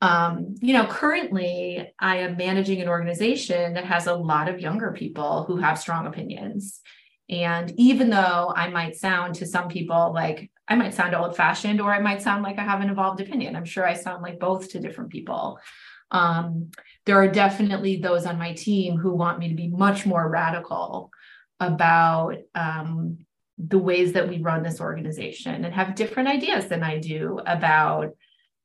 um, 0.00 0.54
you 0.60 0.72
know, 0.72 0.86
currently 0.86 1.92
I 1.98 2.18
am 2.18 2.36
managing 2.36 2.80
an 2.80 2.88
organization 2.88 3.74
that 3.74 3.84
has 3.84 4.06
a 4.06 4.14
lot 4.14 4.48
of 4.48 4.60
younger 4.60 4.92
people 4.92 5.44
who 5.44 5.56
have 5.56 5.78
strong 5.78 6.06
opinions. 6.06 6.80
And 7.28 7.72
even 7.76 8.08
though 8.08 8.52
I 8.56 8.68
might 8.68 8.96
sound 8.96 9.34
to 9.36 9.46
some 9.46 9.68
people 9.68 10.12
like 10.14 10.50
I 10.68 10.76
might 10.76 10.94
sound 10.94 11.14
old 11.14 11.36
fashioned 11.36 11.80
or 11.80 11.92
I 11.92 11.98
might 11.98 12.22
sound 12.22 12.42
like 12.42 12.58
I 12.58 12.64
have 12.64 12.80
an 12.80 12.90
evolved 12.90 13.20
opinion, 13.20 13.56
I'm 13.56 13.64
sure 13.64 13.86
I 13.86 13.94
sound 13.94 14.22
like 14.22 14.38
both 14.38 14.70
to 14.70 14.80
different 14.80 15.10
people. 15.10 15.58
Um, 16.10 16.70
there 17.06 17.16
are 17.16 17.28
definitely 17.28 17.96
those 17.96 18.24
on 18.24 18.38
my 18.38 18.52
team 18.52 18.96
who 18.96 19.14
want 19.14 19.38
me 19.38 19.48
to 19.48 19.54
be 19.54 19.68
much 19.68 20.06
more 20.06 20.28
radical 20.28 21.10
about 21.58 22.36
um, 22.54 23.18
the 23.58 23.78
ways 23.78 24.12
that 24.12 24.28
we 24.28 24.38
run 24.38 24.62
this 24.62 24.80
organization 24.80 25.64
and 25.64 25.74
have 25.74 25.94
different 25.94 26.28
ideas 26.28 26.68
than 26.68 26.82
I 26.82 26.98
do 26.98 27.40
about 27.44 28.14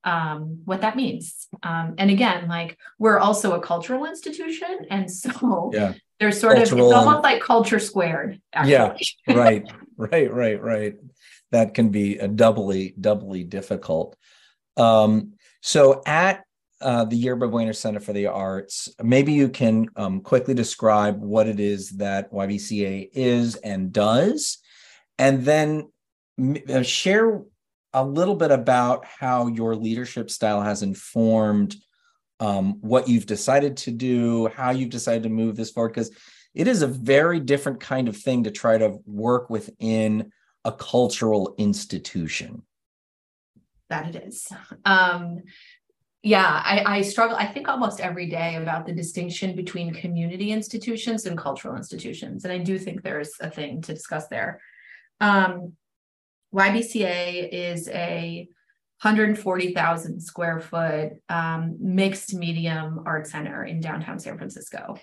um, 0.04 0.62
what 0.66 0.82
that 0.82 0.96
means. 0.96 1.48
Um, 1.62 1.96
and 1.98 2.10
again, 2.10 2.48
like 2.48 2.78
we're 3.00 3.20
also 3.20 3.54
a 3.54 3.62
cultural 3.62 4.06
institution. 4.06 4.86
And 4.90 5.10
so 5.10 5.72
yeah. 5.74 5.94
there's 6.20 6.40
sort 6.40 6.58
cultural, 6.58 6.92
of, 6.92 6.98
it's 6.98 7.06
almost 7.06 7.24
like 7.24 7.42
culture 7.42 7.80
squared. 7.80 8.42
Actually. 8.54 9.08
Yeah, 9.28 9.36
right, 9.36 9.72
right, 9.98 10.34
right, 10.34 10.62
right. 10.62 10.96
That 11.52 11.74
can 11.74 11.90
be 11.90 12.18
a 12.18 12.28
doubly, 12.28 12.94
doubly 13.00 13.44
difficult. 13.44 14.16
Um, 14.76 15.34
so 15.62 16.02
at 16.06 16.44
uh, 16.82 17.06
the 17.06 17.16
Yerba 17.16 17.48
Buena 17.48 17.74
Center 17.74 18.00
for 18.00 18.12
the 18.12 18.28
Arts, 18.28 18.90
maybe 19.02 19.32
you 19.32 19.48
can 19.48 19.88
um, 19.96 20.20
quickly 20.20 20.54
describe 20.54 21.22
what 21.22 21.48
it 21.48 21.60
is 21.60 21.92
that 21.92 22.32
YBCA 22.32 23.10
is 23.14 23.56
and 23.58 23.94
does, 23.94 24.58
and 25.18 25.46
then 25.46 25.90
uh, 26.68 26.82
share 26.82 27.42
a 27.94 28.04
little 28.04 28.36
bit 28.36 28.52
about 28.52 29.06
how 29.06 29.48
your 29.48 29.76
leadership 29.76 30.30
style 30.30 30.62
has 30.62 30.82
informed 30.82 31.76
um, 32.40 32.80
what 32.82 33.08
you've 33.08 33.26
decided 33.26 33.78
to 33.78 33.92
do, 33.92 34.48
how 34.48 34.72
you've 34.72 34.90
decided 34.90 35.24
to 35.24 35.30
move 35.30 35.56
this 35.56 35.72
forward, 35.72 35.90
because 35.90 36.12
it 36.54 36.68
is 36.68 36.82
a 36.82 36.88
very 36.88 37.40
different 37.40 37.80
kind 37.80 38.08
of 38.08 38.18
thing 38.18 38.44
to 38.44 38.52
try 38.52 38.78
to 38.78 38.98
work 39.06 39.50
within 39.50 40.32
a 40.66 40.72
cultural 40.72 41.56
institution. 41.58 42.64
That 43.90 44.16
it 44.16 44.24
is. 44.28 44.48
Um, 44.86 45.42
yeah, 46.24 46.62
I, 46.64 46.84
I, 46.98 47.02
struggle, 47.02 47.36
I 47.36 47.46
think 47.46 47.68
almost 47.68 48.00
every 48.00 48.30
day 48.30 48.56
about 48.56 48.86
the 48.86 48.94
distinction 48.94 49.56
between 49.56 49.94
community 49.94 50.52
institutions 50.52 51.26
and 51.26 51.38
cultural 51.38 51.76
institutions. 51.76 52.46
And 52.46 52.54
I 52.54 52.60
do 52.60 52.80
think 52.80 53.04
there's 53.04 53.32
a 53.42 53.50
thing 53.50 53.82
to 53.82 53.94
discuss 53.94 54.28
there. 54.30 54.62
Um, 55.20 55.74
YBCA 56.54 57.50
is 57.52 57.90
a 57.90 58.48
140,000 59.02 60.22
square 60.22 60.60
foot 60.60 61.14
um, 61.28 61.78
mixed 61.80 62.34
medium 62.34 63.04
art 63.06 63.28
center 63.28 63.64
in 63.66 63.82
downtown 63.82 64.20
San 64.20 64.38
Francisco. 64.38 64.98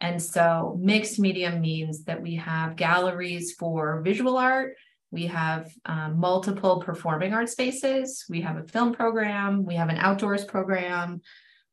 And 0.00 0.20
so 0.20 0.78
mixed 0.80 1.18
medium 1.18 1.60
means 1.60 2.04
that 2.04 2.22
we 2.22 2.36
have 2.36 2.76
galleries 2.76 3.54
for 3.58 4.00
visual 4.02 4.36
art, 4.36 4.74
we 5.10 5.26
have 5.26 5.70
um, 5.84 6.18
multiple 6.18 6.80
performing 6.80 7.34
art 7.34 7.50
spaces, 7.50 8.24
we 8.28 8.40
have 8.40 8.56
a 8.56 8.64
film 8.64 8.94
program, 8.94 9.64
we 9.64 9.74
have 9.74 9.90
an 9.90 9.98
outdoors 9.98 10.44
program, 10.44 11.20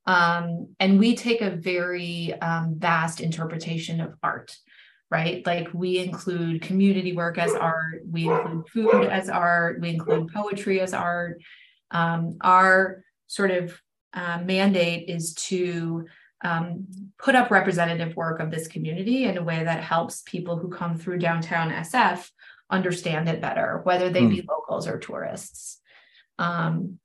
um, 0.05 0.67
and 0.79 0.99
we 0.99 1.15
take 1.15 1.41
a 1.41 1.51
very 1.51 2.33
um, 2.41 2.75
vast 2.77 3.21
interpretation 3.21 4.01
of 4.01 4.13
art 4.21 4.55
right? 5.11 5.45
Like 5.45 5.69
we 5.73 5.97
include 5.97 6.61
community 6.61 7.13
work 7.13 7.37
as 7.37 7.53
art, 7.53 8.03
we 8.09 8.27
include 8.27 8.69
food 8.69 9.05
as 9.05 9.29
art, 9.29 9.81
we 9.81 9.89
include 9.89 10.31
poetry 10.33 10.79
as 10.81 10.93
art. 10.93 11.41
Um, 11.91 12.37
our 12.41 13.03
sort 13.27 13.51
of 13.51 13.79
uh, 14.13 14.39
mandate 14.43 15.09
is 15.09 15.33
to 15.35 16.05
um, 16.43 16.87
put 17.17 17.35
up 17.35 17.51
representative 17.51 18.15
work 18.15 18.39
of 18.39 18.51
this 18.51 18.67
community 18.67 19.25
in 19.25 19.37
a 19.37 19.43
way 19.43 19.63
that 19.63 19.83
helps 19.83 20.21
people 20.25 20.57
who 20.57 20.69
come 20.69 20.97
through 20.97 21.17
downtown 21.17 21.71
SF 21.71 22.29
understand 22.69 23.27
it 23.27 23.41
better, 23.41 23.81
whether 23.83 24.09
they 24.09 24.21
mm. 24.21 24.29
be 24.29 24.45
locals 24.47 24.87
or 24.87 24.99
tourists. 24.99 25.81
Um, 26.37 26.99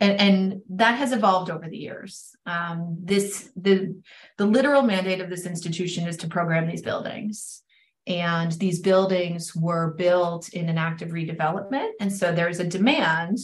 and, 0.00 0.20
and, 0.20 0.62
that 0.70 0.98
has 0.98 1.12
evolved 1.12 1.50
over 1.50 1.68
the 1.68 1.76
years. 1.76 2.34
Um, 2.46 2.98
this 3.02 3.50
the 3.56 3.94
the 4.38 4.46
literal 4.46 4.82
mandate 4.82 5.20
of 5.20 5.30
this 5.30 5.46
institution 5.46 6.06
is 6.08 6.16
to 6.18 6.28
program 6.28 6.66
these 6.66 6.82
buildings, 6.82 7.62
and 8.06 8.52
these 8.52 8.80
buildings 8.80 9.54
were 9.54 9.94
built 9.96 10.48
in 10.50 10.68
an 10.68 10.78
active 10.78 11.10
redevelopment, 11.10 11.90
and 12.00 12.12
so 12.12 12.32
there's 12.32 12.60
a 12.60 12.66
demand 12.66 13.38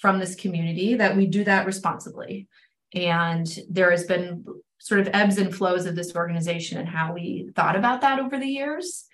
from 0.00 0.18
this 0.18 0.34
community 0.34 0.94
that 0.94 1.16
we 1.16 1.26
do 1.26 1.44
that 1.44 1.66
responsibly. 1.66 2.46
And 2.94 3.46
there 3.68 3.90
has 3.90 4.04
been 4.04 4.44
sort 4.78 5.00
of 5.00 5.10
ebbs 5.12 5.38
and 5.38 5.54
flows 5.54 5.86
of 5.86 5.96
this 5.96 6.14
organization 6.14 6.78
and 6.78 6.88
how 6.88 7.12
we 7.12 7.50
thought 7.54 7.76
about 7.76 8.00
that 8.00 8.20
over 8.20 8.38
the 8.38 8.46
years. 8.46 9.06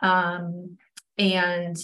Um, 0.00 0.76
and 1.16 1.76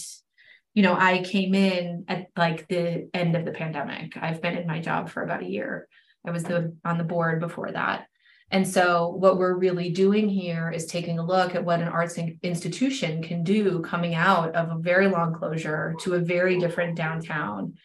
you 0.73 0.83
know, 0.83 0.95
I 0.95 1.21
came 1.23 1.53
in 1.53 2.05
at 2.07 2.27
like 2.37 2.67
the 2.67 3.09
end 3.13 3.35
of 3.35 3.45
the 3.45 3.51
pandemic. 3.51 4.15
I've 4.15 4.41
been 4.41 4.57
in 4.57 4.67
my 4.67 4.79
job 4.79 5.09
for 5.09 5.23
about 5.23 5.43
a 5.43 5.49
year. 5.49 5.87
I 6.25 6.31
was 6.31 6.43
the 6.43 6.75
on 6.85 6.97
the 6.97 7.03
board 7.03 7.39
before 7.39 7.71
that. 7.71 8.07
And 8.51 8.67
so, 8.67 9.07
what 9.07 9.37
we're 9.37 9.57
really 9.57 9.91
doing 9.91 10.27
here 10.27 10.69
is 10.69 10.85
taking 10.85 11.19
a 11.19 11.25
look 11.25 11.55
at 11.55 11.63
what 11.63 11.79
an 11.79 11.87
arts 11.87 12.17
institution 12.17 13.23
can 13.23 13.43
do 13.43 13.79
coming 13.81 14.13
out 14.13 14.55
of 14.55 14.69
a 14.69 14.81
very 14.81 15.07
long 15.07 15.33
closure 15.33 15.95
to 16.01 16.15
a 16.15 16.19
very 16.19 16.59
different 16.59 16.97
downtown 16.97 17.75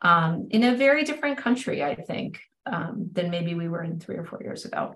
um, 0.00 0.48
in 0.50 0.64
a 0.64 0.76
very 0.76 1.04
different 1.04 1.38
country, 1.38 1.84
I 1.84 1.94
think, 1.94 2.40
um, 2.66 3.10
than 3.12 3.30
maybe 3.30 3.54
we 3.54 3.68
were 3.68 3.82
in 3.82 4.00
three 4.00 4.16
or 4.16 4.24
four 4.24 4.42
years 4.42 4.64
ago. 4.64 4.94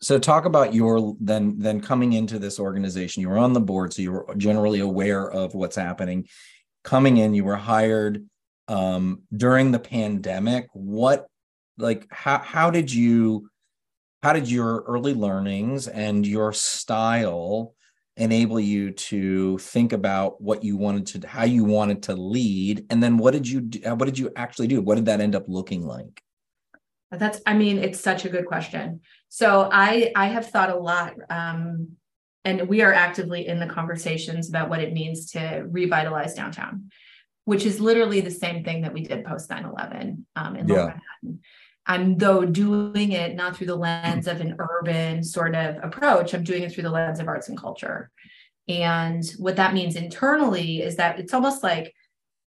So 0.00 0.18
talk 0.18 0.46
about 0.46 0.74
your 0.74 1.14
then 1.20 1.58
then 1.58 1.80
coming 1.80 2.14
into 2.14 2.38
this 2.38 2.58
organization. 2.58 3.20
You 3.20 3.28
were 3.28 3.38
on 3.38 3.52
the 3.52 3.60
board, 3.60 3.92
so 3.92 4.02
you 4.02 4.12
were 4.12 4.34
generally 4.36 4.80
aware 4.80 5.30
of 5.30 5.54
what's 5.54 5.76
happening. 5.76 6.26
Coming 6.84 7.16
in, 7.18 7.34
you 7.34 7.44
were 7.44 7.56
hired 7.56 8.26
um, 8.68 9.22
during 9.34 9.70
the 9.70 9.78
pandemic. 9.78 10.68
What 10.72 11.26
like 11.78 12.06
how 12.10 12.38
how 12.38 12.70
did 12.70 12.92
you 12.92 13.48
how 14.22 14.32
did 14.32 14.50
your 14.50 14.82
early 14.82 15.14
learnings 15.14 15.88
and 15.88 16.26
your 16.26 16.52
style 16.52 17.74
enable 18.16 18.60
you 18.60 18.90
to 18.92 19.58
think 19.58 19.92
about 19.92 20.40
what 20.40 20.62
you 20.62 20.76
wanted 20.76 21.06
to 21.06 21.28
how 21.28 21.44
you 21.44 21.64
wanted 21.64 22.04
to 22.04 22.14
lead? 22.14 22.86
And 22.90 23.02
then 23.02 23.16
what 23.18 23.32
did 23.32 23.48
you 23.48 23.60
do, 23.60 23.80
what 23.94 24.06
did 24.06 24.18
you 24.18 24.30
actually 24.36 24.68
do? 24.68 24.80
What 24.80 24.96
did 24.96 25.06
that 25.06 25.20
end 25.20 25.34
up 25.34 25.44
looking 25.48 25.86
like? 25.86 26.22
That's 27.10 27.40
i 27.46 27.52
mean 27.52 27.78
it's 27.78 28.00
such 28.00 28.24
a 28.24 28.28
good 28.28 28.46
question. 28.46 29.00
So 29.28 29.68
i 29.72 30.12
i 30.16 30.26
have 30.26 30.48
thought 30.48 30.70
a 30.70 30.76
lot 30.76 31.14
um, 31.30 31.96
and 32.44 32.68
we 32.68 32.82
are 32.82 32.92
actively 32.92 33.46
in 33.46 33.60
the 33.60 33.66
conversations 33.66 34.48
about 34.48 34.68
what 34.68 34.80
it 34.80 34.92
means 34.92 35.32
to 35.32 35.64
revitalize 35.68 36.34
downtown 36.34 36.90
which 37.44 37.66
is 37.66 37.80
literally 37.80 38.20
the 38.20 38.30
same 38.30 38.62
thing 38.62 38.82
that 38.82 38.92
we 38.92 39.02
did 39.02 39.24
post 39.24 39.50
9-11 39.50 40.24
um, 40.36 40.56
in 40.56 40.68
yeah. 40.68 40.76
manhattan 40.76 41.40
I'm 41.86 42.16
though 42.16 42.44
doing 42.44 43.12
it 43.12 43.34
not 43.34 43.56
through 43.56 43.66
the 43.66 43.76
lens 43.76 44.26
of 44.28 44.40
an 44.40 44.56
urban 44.58 45.24
sort 45.24 45.54
of 45.54 45.76
approach, 45.82 46.32
I'm 46.32 46.44
doing 46.44 46.62
it 46.62 46.72
through 46.72 46.84
the 46.84 46.90
lens 46.90 47.18
of 47.18 47.28
arts 47.28 47.48
and 47.48 47.58
culture. 47.58 48.10
And 48.68 49.24
what 49.38 49.56
that 49.56 49.74
means 49.74 49.96
internally 49.96 50.80
is 50.80 50.96
that 50.96 51.18
it's 51.18 51.34
almost 51.34 51.62
like 51.62 51.92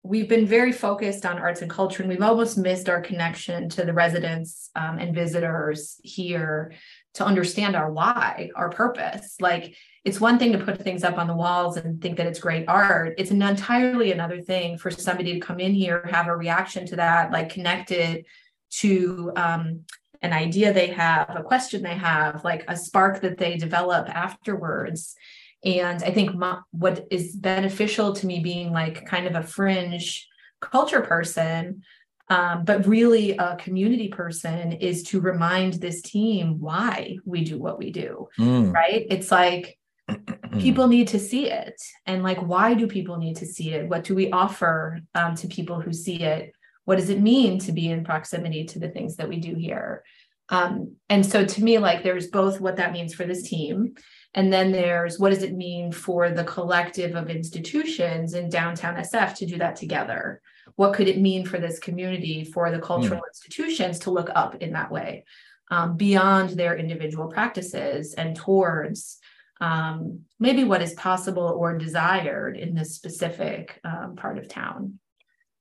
we've 0.02 0.30
been 0.30 0.48
very 0.48 0.72
focused 0.72 1.26
on 1.26 1.38
arts 1.38 1.62
and 1.62 1.70
culture, 1.70 2.02
and 2.02 2.10
we've 2.10 2.22
almost 2.22 2.58
missed 2.58 2.90
our 2.90 3.02
connection 3.02 3.70
to 3.70 3.86
the 3.86 3.94
residents 3.94 4.72
um, 4.76 4.98
and 4.98 5.14
visitors 5.14 6.00
here 6.04 6.74
to 7.16 7.26
understand 7.26 7.76
our 7.76 7.92
why, 7.92 8.50
our 8.56 8.70
purpose. 8.70 9.36
Like 9.40 9.76
it's 10.06 10.22
one 10.22 10.40
thing 10.40 10.52
to 10.54 10.64
put 10.64 10.82
things 10.82 11.04
up 11.04 11.18
on 11.18 11.28
the 11.28 11.36
walls 11.36 11.78
and 11.78 12.02
think 12.02 12.18
that 12.18 12.28
it's 12.28 12.40
great 12.40 12.68
art. 12.68 13.16
It's 13.18 13.32
an 13.32 13.42
entirely 13.42 14.12
another 14.12 14.42
thing 14.42 14.78
for 14.78 14.92
somebody 14.92 15.34
to 15.34 15.40
come 15.40 15.60
in 15.60 15.74
here, 15.74 16.08
have 16.12 16.28
a 16.28 16.36
reaction 16.36 16.86
to 16.88 16.96
that, 16.98 17.32
like 17.32 17.50
connected 17.50 18.26
to 18.72 19.32
um, 19.36 19.82
an 20.22 20.34
idea 20.34 20.72
they 20.72 20.88
have, 20.88 21.36
a 21.36 21.44
question 21.44 21.82
they 21.82 21.96
have, 21.96 22.44
like 22.44 22.64
a 22.68 22.78
spark 22.78 23.22
that 23.22 23.38
they 23.38 23.58
develop 23.58 24.10
afterwards. 24.10 25.16
And 25.64 26.02
I 26.04 26.12
think 26.12 26.36
my, 26.36 26.60
what 26.72 27.08
is 27.12 27.36
beneficial 27.36 28.14
to 28.14 28.26
me 28.26 28.40
being 28.40 28.72
like 28.72 29.06
kind 29.06 29.28
of 29.28 29.36
a 29.36 29.46
fringe 29.46 30.28
culture 30.62 31.02
person, 31.02 31.84
um, 32.30 32.64
but 32.64 32.86
really 32.86 33.32
a 33.32 33.56
community 33.58 34.10
person 34.10 34.74
is 34.74 35.04
to 35.04 35.20
remind 35.20 35.74
this 35.74 36.02
team 36.02 36.60
why 36.60 37.18
we 37.26 37.44
do 37.44 37.58
what 37.58 37.80
we 37.80 37.92
do. 37.92 38.28
Mm. 38.38 38.74
Right. 38.74 39.08
It's 39.10 39.32
like, 39.32 39.78
people 40.60 40.88
need 40.88 41.08
to 41.08 41.20
see 41.20 41.50
it 41.50 41.80
and 42.06 42.24
like 42.24 42.40
why 42.40 42.74
do 42.74 42.88
people 42.88 43.18
need 43.18 43.36
to 43.36 43.46
see 43.46 43.72
it 43.74 43.88
what 43.88 44.04
do 44.04 44.16
we 44.16 44.32
offer 44.32 45.00
um, 45.14 45.36
to 45.36 45.48
people 45.48 45.80
who 45.80 45.94
see 45.94 46.24
it 46.24 46.52
what 46.86 46.98
does 46.98 47.10
it 47.10 47.22
mean 47.22 47.60
to 47.60 47.72
be 47.72 47.92
in 47.92 48.04
proximity 48.04 48.66
to 48.66 48.80
the 48.80 48.90
things 48.90 49.18
that 49.18 49.30
we 49.30 49.38
do 49.38 49.54
here 49.54 50.04
um, 50.50 50.96
and 51.10 51.24
so 51.24 51.46
to 51.46 51.64
me 51.64 51.78
like 51.78 52.02
there's 52.02 52.28
both 52.28 52.60
what 52.60 52.78
that 52.78 52.92
means 52.92 53.14
for 53.14 53.26
this 53.26 53.44
team 53.44 53.94
and 54.34 54.52
then 54.52 54.72
there's 54.72 55.20
what 55.20 55.30
does 55.30 55.44
it 55.44 55.54
mean 55.54 55.92
for 55.92 56.32
the 56.32 56.44
collective 56.44 57.16
of 57.16 57.30
institutions 57.30 58.34
in 58.34 58.50
downtown 58.50 58.96
sf 58.96 59.36
to 59.36 59.46
do 59.46 59.58
that 59.58 59.76
together 59.76 60.42
what 60.76 60.94
could 60.94 61.08
it 61.08 61.20
mean 61.20 61.46
for 61.46 61.60
this 61.60 61.80
community 61.80 62.44
for 62.44 62.72
the 62.72 62.80
cultural 62.80 63.22
mm. 63.22 63.28
institutions 63.30 64.00
to 64.00 64.12
look 64.12 64.30
up 64.36 64.56
in 64.56 64.74
that 64.74 64.92
way 64.92 65.26
um, 65.72 65.98
beyond 65.98 66.50
their 66.52 66.78
individual 66.78 67.28
practices 67.28 68.14
and 68.14 68.36
towards 68.36 69.18
um, 69.62 70.22
maybe 70.40 70.64
what 70.64 70.82
is 70.82 70.94
possible 70.94 71.44
or 71.44 71.78
desired 71.78 72.58
in 72.58 72.74
this 72.74 72.96
specific 72.96 73.80
um, 73.84 74.16
part 74.16 74.38
of 74.38 74.48
town 74.48 75.00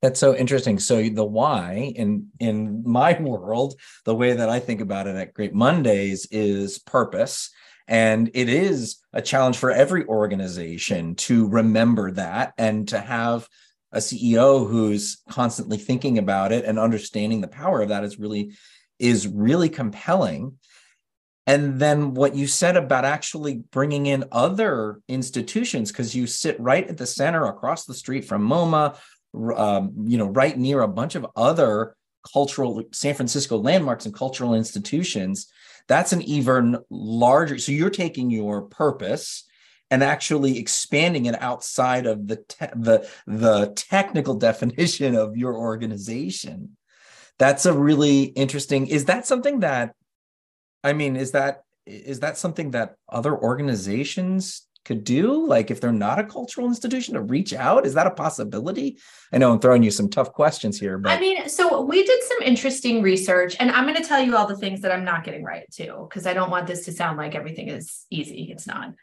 that's 0.00 0.21
so 0.21 0.37
interesting. 0.37 0.79
So 0.79 1.09
the 1.09 1.25
why 1.25 1.93
in 1.97 2.29
in 2.38 2.83
my 2.87 3.21
world, 3.21 3.75
the 4.05 4.15
way 4.15 4.33
that 4.33 4.49
I 4.49 4.61
think 4.61 4.81
about 4.81 5.07
it 5.07 5.17
at 5.17 5.35
Great 5.35 5.55
Mondays 5.55 6.27
is 6.31 6.79
purpose. 6.79 7.50
And 7.88 8.31
it 8.35 8.50
is 8.50 8.99
a 9.15 9.23
challenge 9.23 9.57
for 9.57 9.71
every 9.71 10.05
organization 10.05 11.15
to 11.17 11.49
remember 11.49 12.11
that 12.12 12.53
and 12.59 12.87
to 12.88 13.00
have 13.00 13.49
a 13.92 13.99
CEO 13.99 14.68
who's 14.68 15.23
constantly 15.30 15.78
thinking 15.78 16.18
about 16.18 16.52
it 16.52 16.64
and 16.64 16.78
understanding 16.78 17.40
the 17.40 17.49
power 17.49 17.83
of 17.83 17.88
that 17.88 18.04
is 18.04 18.18
really 18.18 18.54
is 18.99 19.26
really 19.26 19.68
compelling. 19.68 20.59
And 21.47 21.80
then 21.80 22.12
what 22.12 22.35
you 22.35 22.47
said 22.47 22.76
about 22.76 23.07
actually 23.07 23.62
bringing 23.71 24.07
in 24.07 24.25
other 24.33 25.00
institutions 25.09 25.90
because 25.90 26.14
you 26.14 26.26
sit 26.26 26.61
right 26.61 26.87
at 26.87 26.99
the 26.99 27.07
center 27.07 27.47
across 27.47 27.87
the 27.87 27.95
street 27.95 28.26
from 28.26 28.47
MoMA 28.47 28.97
um, 29.57 29.92
you 30.07 30.18
know, 30.18 30.28
right 30.28 30.57
near 30.57 30.80
a 30.80 30.88
bunch 30.88 31.14
of 31.14 31.26
other 31.37 31.97
cultural 32.33 32.83
San 32.92 33.14
Francisco 33.14 33.59
landmarks 33.59 34.07
and 34.07 34.14
cultural 34.14 34.54
institutions, 34.54 35.50
that's 35.87 36.12
an 36.12 36.23
even 36.23 36.78
larger. 36.90 37.59
So 37.59 37.73
you're 37.73 37.90
taking 37.90 38.30
your 38.30 38.62
purpose 38.62 39.45
and 39.90 40.02
actually 40.02 40.59
expanding 40.59 41.26
it 41.26 41.40
outside 41.40 42.07
of 42.07 42.26
the 42.26 42.37
te- 42.37 42.66
the 42.76 43.09
the 43.26 43.73
technical 43.75 44.35
definition 44.49 45.14
of 45.14 45.37
your 45.37 45.57
organization. 45.57 46.76
That's 47.38 47.66
a 47.66 47.73
really 47.73 48.25
interesting. 48.25 48.87
Is 48.87 49.07
that 49.07 49.26
something 49.26 49.61
that 49.61 49.95
I 50.85 50.92
mean, 50.92 51.16
is 51.16 51.33
that 51.33 51.62
is 51.87 52.21
that 52.21 52.37
something 52.37 52.73
that 52.73 52.97
other 53.09 53.37
organizations 53.37 54.66
could 54.85 55.04
do? 55.04 55.47
Like 55.47 55.71
if 55.71 55.80
they're 55.80 55.92
not 55.92 56.18
a 56.18 56.25
cultural 56.25 56.66
institution 56.66 57.14
to 57.14 57.21
reach 57.21 57.52
out? 57.52 57.87
Is 57.87 57.95
that 57.95 58.07
a 58.07 58.11
possibility? 58.11 58.99
I 59.33 59.38
know 59.38 59.52
I'm 59.52 59.61
throwing 59.61 59.83
you 59.83 59.90
some 59.90 60.09
tough 60.09 60.33
questions 60.33 60.78
here, 60.78 60.99
but 60.99 61.12
I 61.12 61.21
mean, 61.21 61.49
so 61.49 61.83
we 61.83 62.02
did 62.04 62.23
some 62.25 62.42
interesting 62.42 63.02
research 63.02 63.57
and 63.61 63.71
I'm 63.71 63.85
going 63.85 64.00
to 64.00 64.09
tell 64.09 64.23
you 64.23 64.37
all 64.37 64.47
the 64.47 64.57
things 64.57 64.80
that 64.83 64.92
I'm 64.92 65.04
not 65.04 65.25
getting 65.25 65.45
right 65.45 65.71
too, 65.71 66.07
because 66.09 66.26
I 66.26 66.33
don't 66.33 66.50
want 66.50 66.66
this 66.66 66.85
to 66.87 66.92
sound 66.92 67.18
like 67.18 67.35
everything 67.35 67.68
is 67.68 68.07
easy. 68.11 68.49
It's 68.50 68.66
not. 68.66 68.95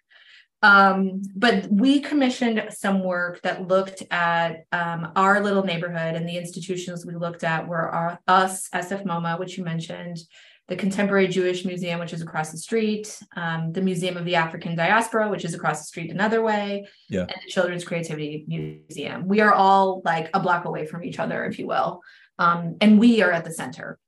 Um, 0.62 1.22
but 1.36 1.68
we 1.70 2.00
commissioned 2.00 2.64
some 2.72 3.04
work 3.04 3.42
that 3.44 3.68
looked 3.68 4.04
at 4.10 4.66
um, 4.72 5.12
our 5.16 5.42
little 5.44 5.64
neighborhood 5.64 6.16
and 6.16 6.28
the 6.28 6.38
institutions 6.38 7.06
we 7.06 7.16
looked 7.16 7.44
at 7.44 7.68
were 7.68 7.90
our, 7.90 8.20
us, 8.28 8.70
SF 8.70 9.06
MoMA, 9.06 9.40
which 9.40 9.58
you 9.58 9.64
mentioned, 9.64 10.18
the 10.68 10.76
Contemporary 10.76 11.28
Jewish 11.28 11.64
Museum, 11.64 12.00
which 12.00 12.14
is 12.14 12.22
across 12.22 12.52
the 12.52 12.58
street, 12.58 13.22
um, 13.36 13.72
the 13.72 13.82
Museum 13.82 14.18
of 14.18 14.26
the 14.26 14.36
African 14.36 14.76
Diaspora, 14.76 15.30
which 15.30 15.46
is 15.46 15.54
across 15.54 15.82
the 15.82 15.86
street 15.86 16.10
another 16.10 16.42
way, 16.42 16.88
yeah. 17.08 17.22
and 17.22 17.36
the 17.46 17.52
Children's 17.52 17.84
Creativity 17.84 18.46
Museum. 18.48 19.28
We 19.28 19.42
are 19.42 19.54
all 19.54 20.02
like 20.04 20.30
a 20.34 20.40
block 20.40 20.66
away 20.66 20.88
from 20.88 21.04
each 21.04 21.20
other, 21.20 21.46
if 21.46 21.60
you 21.60 21.68
will. 21.68 22.02
Um, 22.40 22.78
and 22.82 23.00
we 23.00 23.22
are 23.22 23.32
at 23.32 23.46
the 23.46 23.52
center. 23.52 24.00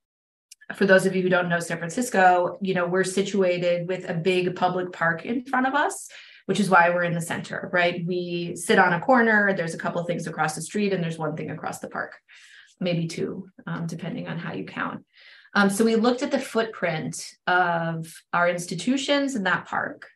For 0.76 0.86
those 0.86 1.06
of 1.06 1.16
you 1.16 1.22
who 1.22 1.30
don't 1.30 1.48
know 1.48 1.60
San 1.60 1.78
Francisco, 1.78 2.58
you 2.62 2.74
know, 2.74 2.88
we're 2.88 3.04
situated 3.04 3.88
with 3.88 4.10
a 4.10 4.14
big 4.16 4.56
public 4.56 4.92
park 4.92 5.26
in 5.26 5.46
front 5.46 5.68
of 5.68 5.76
us, 5.76 6.10
which 6.48 6.60
is 6.62 6.70
why 6.70 6.90
we're 6.90 7.04
in 7.04 7.14
the 7.14 7.22
center, 7.22 7.70
right? 7.74 8.06
We 8.06 8.56
sit 8.56 8.80
on 8.80 8.94
a 8.94 9.02
corner, 9.02 9.54
there's 9.54 9.74
a 9.76 9.78
couple 9.78 10.02
of 10.02 10.08
things 10.08 10.28
across 10.28 10.56
the 10.56 10.62
street, 10.62 10.94
and 10.94 11.04
there's 11.04 11.18
one 11.18 11.36
thing 11.36 11.52
across 11.52 11.80
the 11.80 11.90
park, 11.90 12.16
maybe 12.80 13.06
two, 13.06 13.50
um, 13.68 13.86
depending 13.86 14.28
on 14.30 14.40
how 14.40 14.54
you 14.54 14.64
count. 14.66 15.06
Um, 15.54 15.70
so 15.70 15.84
we 15.84 15.96
looked 15.98 16.24
at 16.24 16.32
the 16.32 16.40
footprint 16.40 17.34
of 17.48 18.14
our 18.32 18.50
institutions 18.50 19.36
in 19.36 19.44
that 19.44 19.66
park. 19.68 20.08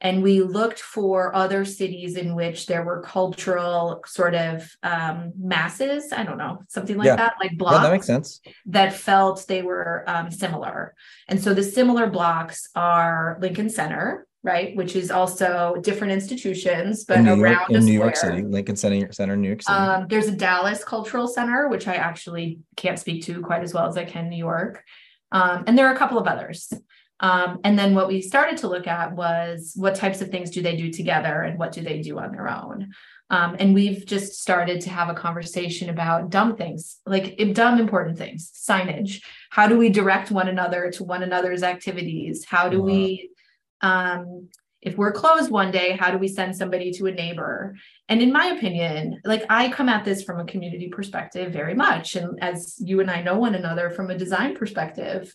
And 0.00 0.22
we 0.22 0.42
looked 0.42 0.78
for 0.78 1.34
other 1.34 1.64
cities 1.64 2.14
in 2.16 2.36
which 2.36 2.66
there 2.66 2.84
were 2.84 3.02
cultural 3.02 4.00
sort 4.06 4.36
of 4.36 4.70
um, 4.84 5.32
masses. 5.36 6.12
I 6.12 6.22
don't 6.22 6.38
know, 6.38 6.62
something 6.68 6.96
like 6.96 7.06
Yeah. 7.06 7.16
that, 7.16 7.34
like 7.40 7.58
blocks 7.58 7.78
Yeah, 7.78 7.82
that 7.82 7.92
makes 7.92 8.06
sense. 8.06 8.40
that 8.66 8.92
felt 8.92 9.44
they 9.48 9.62
were 9.62 10.04
um, 10.06 10.30
similar. 10.30 10.94
And 11.26 11.42
so 11.42 11.52
the 11.52 11.64
similar 11.64 12.06
blocks 12.08 12.68
are 12.76 13.38
Lincoln 13.40 13.70
Center, 13.70 14.27
right, 14.48 14.74
which 14.74 14.96
is 14.96 15.10
also 15.10 15.76
different 15.82 16.12
institutions, 16.12 17.04
but 17.04 17.18
in 17.18 17.24
New 17.24 17.42
around 17.42 17.70
York, 17.70 17.70
in 17.70 17.84
New 17.84 17.92
York. 17.92 18.16
City, 18.16 18.42
Lincoln 18.42 18.76
Center, 18.76 19.12
Center, 19.12 19.36
New 19.36 19.48
York 19.48 19.62
City. 19.62 19.78
Um, 19.78 20.06
there's 20.08 20.28
a 20.28 20.36
Dallas 20.46 20.82
Cultural 20.82 21.28
Center, 21.28 21.68
which 21.68 21.86
I 21.86 21.96
actually 21.96 22.60
can't 22.76 22.98
speak 22.98 23.24
to 23.26 23.40
quite 23.42 23.62
as 23.62 23.74
well 23.74 23.86
as 23.86 23.96
I 23.96 24.04
can 24.04 24.28
New 24.28 24.42
York. 24.50 24.82
Um, 25.30 25.64
and 25.66 25.76
there 25.76 25.86
are 25.88 25.94
a 25.94 25.98
couple 25.98 26.18
of 26.18 26.26
others. 26.26 26.72
Um, 27.20 27.58
and 27.64 27.78
then 27.78 27.94
what 27.94 28.08
we 28.08 28.22
started 28.22 28.58
to 28.58 28.68
look 28.68 28.86
at 28.86 29.12
was 29.12 29.72
what 29.76 29.94
types 29.96 30.20
of 30.22 30.30
things 30.30 30.50
do 30.50 30.62
they 30.62 30.76
do 30.76 30.90
together 30.90 31.42
and 31.42 31.58
what 31.58 31.72
do 31.72 31.82
they 31.82 32.00
do 32.00 32.18
on 32.18 32.32
their 32.32 32.48
own? 32.48 32.92
Um, 33.30 33.56
and 33.58 33.74
we've 33.74 34.06
just 34.06 34.40
started 34.40 34.80
to 34.82 34.90
have 34.90 35.10
a 35.10 35.14
conversation 35.14 35.90
about 35.90 36.30
dumb 36.30 36.56
things, 36.56 36.98
like 37.04 37.38
dumb 37.52 37.78
important 37.78 38.16
things, 38.16 38.50
signage. 38.54 39.22
How 39.50 39.66
do 39.68 39.76
we 39.76 39.90
direct 39.90 40.30
one 40.30 40.48
another 40.48 40.90
to 40.92 41.04
one 41.04 41.22
another's 41.22 41.62
activities? 41.62 42.46
How 42.48 42.68
do 42.70 42.78
Wow. 42.80 42.86
we, 42.86 43.30
um, 43.80 44.48
if 44.80 44.96
we're 44.96 45.12
closed 45.12 45.50
one 45.50 45.70
day, 45.72 45.96
how 45.96 46.10
do 46.10 46.18
we 46.18 46.28
send 46.28 46.56
somebody 46.56 46.92
to 46.92 47.06
a 47.06 47.12
neighbor? 47.12 47.74
And 48.08 48.22
in 48.22 48.32
my 48.32 48.46
opinion, 48.46 49.20
like 49.24 49.44
I 49.50 49.70
come 49.70 49.88
at 49.88 50.04
this 50.04 50.22
from 50.22 50.38
a 50.38 50.44
community 50.44 50.88
perspective 50.88 51.52
very 51.52 51.74
much. 51.74 52.14
And 52.14 52.42
as 52.42 52.76
you 52.78 53.00
and 53.00 53.10
I 53.10 53.22
know 53.22 53.38
one 53.38 53.56
another 53.56 53.90
from 53.90 54.10
a 54.10 54.18
design 54.18 54.54
perspective. 54.54 55.34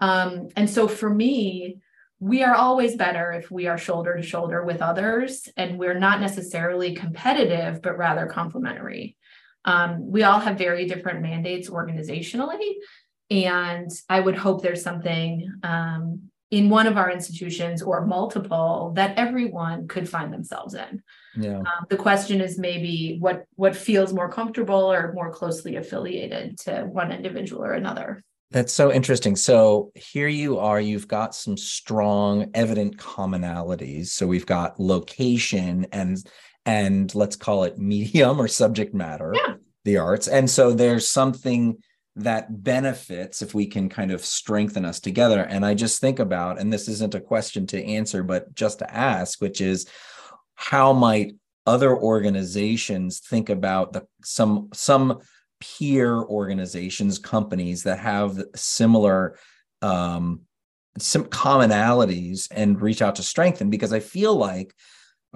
Um, 0.00 0.48
and 0.56 0.70
so 0.70 0.86
for 0.86 1.10
me, 1.10 1.78
we 2.20 2.44
are 2.44 2.54
always 2.54 2.96
better 2.96 3.32
if 3.32 3.50
we 3.50 3.66
are 3.66 3.76
shoulder 3.76 4.16
to 4.16 4.22
shoulder 4.22 4.64
with 4.64 4.80
others 4.80 5.48
and 5.56 5.78
we're 5.78 5.98
not 5.98 6.20
necessarily 6.20 6.94
competitive, 6.94 7.82
but 7.82 7.98
rather 7.98 8.26
complementary. 8.26 9.16
Um, 9.64 10.10
we 10.10 10.22
all 10.22 10.38
have 10.38 10.56
very 10.56 10.86
different 10.86 11.22
mandates 11.22 11.68
organizationally. 11.68 12.74
And 13.30 13.90
I 14.08 14.20
would 14.20 14.36
hope 14.36 14.62
there's 14.62 14.82
something 14.82 15.52
um, 15.64 16.30
in 16.50 16.70
one 16.70 16.86
of 16.86 16.96
our 16.96 17.10
institutions 17.10 17.82
or 17.82 18.06
multiple 18.06 18.92
that 18.94 19.18
everyone 19.18 19.88
could 19.88 20.08
find 20.08 20.32
themselves 20.32 20.74
in. 20.74 21.02
yeah. 21.36 21.58
Um, 21.58 21.86
the 21.90 21.96
question 21.96 22.40
is 22.40 22.58
maybe 22.58 23.16
what 23.18 23.44
what 23.56 23.74
feels 23.74 24.12
more 24.12 24.30
comfortable 24.30 24.92
or 24.92 25.12
more 25.12 25.32
closely 25.32 25.76
affiliated 25.76 26.58
to 26.60 26.82
one 26.84 27.10
individual 27.12 27.64
or 27.64 27.72
another. 27.72 28.22
That's 28.52 28.72
so 28.72 28.92
interesting. 28.92 29.34
So 29.34 29.90
here 29.96 30.28
you 30.28 30.58
are, 30.60 30.80
you've 30.80 31.08
got 31.08 31.34
some 31.34 31.56
strong, 31.56 32.48
evident 32.54 32.96
commonalities. 32.96 34.06
So 34.08 34.26
we've 34.28 34.46
got 34.46 34.78
location 34.78 35.86
and 35.92 36.16
and 36.64 37.12
let's 37.14 37.36
call 37.36 37.64
it 37.64 37.76
medium 37.78 38.40
or 38.40 38.48
subject 38.48 38.94
matter, 38.94 39.32
Yeah. 39.34 39.54
the 39.84 39.96
arts. 39.98 40.28
And 40.28 40.48
so 40.48 40.72
there's 40.72 41.10
something 41.10 41.76
that 42.16 42.64
benefits 42.64 43.42
if 43.42 43.54
we 43.54 43.66
can 43.66 43.88
kind 43.88 44.10
of 44.10 44.24
strengthen 44.24 44.84
us 44.84 45.00
together. 45.00 45.42
And 45.42 45.64
I 45.64 45.74
just 45.74 46.00
think 46.00 46.18
about, 46.18 46.58
and 46.58 46.72
this 46.72 46.88
isn't 46.88 47.14
a 47.14 47.20
question 47.20 47.66
to 47.68 47.84
answer, 47.84 48.22
but 48.22 48.54
just 48.54 48.78
to 48.78 48.94
ask, 48.94 49.40
which 49.40 49.60
is 49.60 49.86
how 50.54 50.94
might 50.94 51.34
other 51.66 51.94
organizations 51.94 53.18
think 53.20 53.50
about 53.50 53.92
the 53.92 54.06
some 54.24 54.68
some 54.72 55.18
peer 55.60 56.14
organizations, 56.14 57.18
companies 57.18 57.82
that 57.82 57.98
have 57.98 58.42
similar 58.54 59.38
um, 59.82 60.40
some 60.98 61.24
commonalities 61.24 62.48
and 62.50 62.80
reach 62.80 63.02
out 63.02 63.16
to 63.16 63.22
strengthen 63.22 63.68
because 63.68 63.92
I 63.92 64.00
feel 64.00 64.34
like 64.34 64.74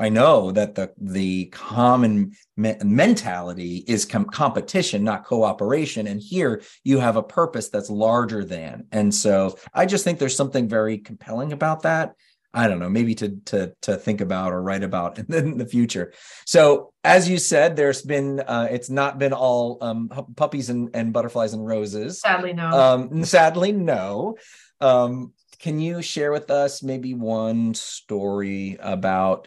I 0.01 0.09
know 0.09 0.51
that 0.53 0.75
the 0.75 0.93
the 0.97 1.47
common 1.47 2.33
me- 2.57 2.77
mentality 2.83 3.85
is 3.87 4.07
com- 4.07 4.25
competition, 4.25 5.05
not 5.05 5.25
cooperation. 5.25 6.07
And 6.07 6.21
here 6.21 6.63
you 6.83 6.99
have 6.99 7.17
a 7.17 7.23
purpose 7.23 7.69
that's 7.69 7.91
larger 7.91 8.43
than. 8.43 8.87
And 8.93 9.15
so 9.15 9.59
I 9.75 9.85
just 9.85 10.03
think 10.03 10.19
there's 10.19 10.35
something 10.35 10.69
very 10.69 10.99
compelling 10.99 11.53
about 11.53 11.83
that. 11.83 12.15
I 12.53 12.67
don't 12.67 12.81
know, 12.81 12.89
maybe 12.89 13.15
to 13.17 13.37
to 13.47 13.75
to 13.83 13.97
think 13.97 14.23
about 14.23 14.53
or 14.53 14.63
write 14.63 14.83
about 14.83 15.19
in 15.21 15.27
the, 15.29 15.39
in 15.39 15.59
the 15.59 15.67
future. 15.67 16.15
So 16.47 16.93
as 17.05 17.29
you 17.29 17.37
said, 17.39 17.77
there's 17.77 18.01
been 18.01 18.41
uh, 18.41 18.69
it's 18.71 18.89
not 18.89 19.19
been 19.19 19.35
all 19.35 19.79
um, 19.83 20.09
puppies 20.35 20.71
and, 20.71 20.89
and 20.95 21.13
butterflies 21.13 21.53
and 21.53 21.65
roses. 21.65 22.21
Sadly, 22.21 22.55
no. 22.55 22.71
Um, 22.71 23.25
sadly, 23.25 23.73
no. 23.73 24.37
Um, 24.81 25.35
can 25.59 25.79
you 25.79 26.01
share 26.01 26.33
with 26.33 26.51
us 26.51 26.83
maybe 26.83 27.13
one 27.13 27.75
story 27.75 28.79
about 28.81 29.47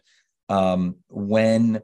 um, 0.53 0.97
when 1.09 1.81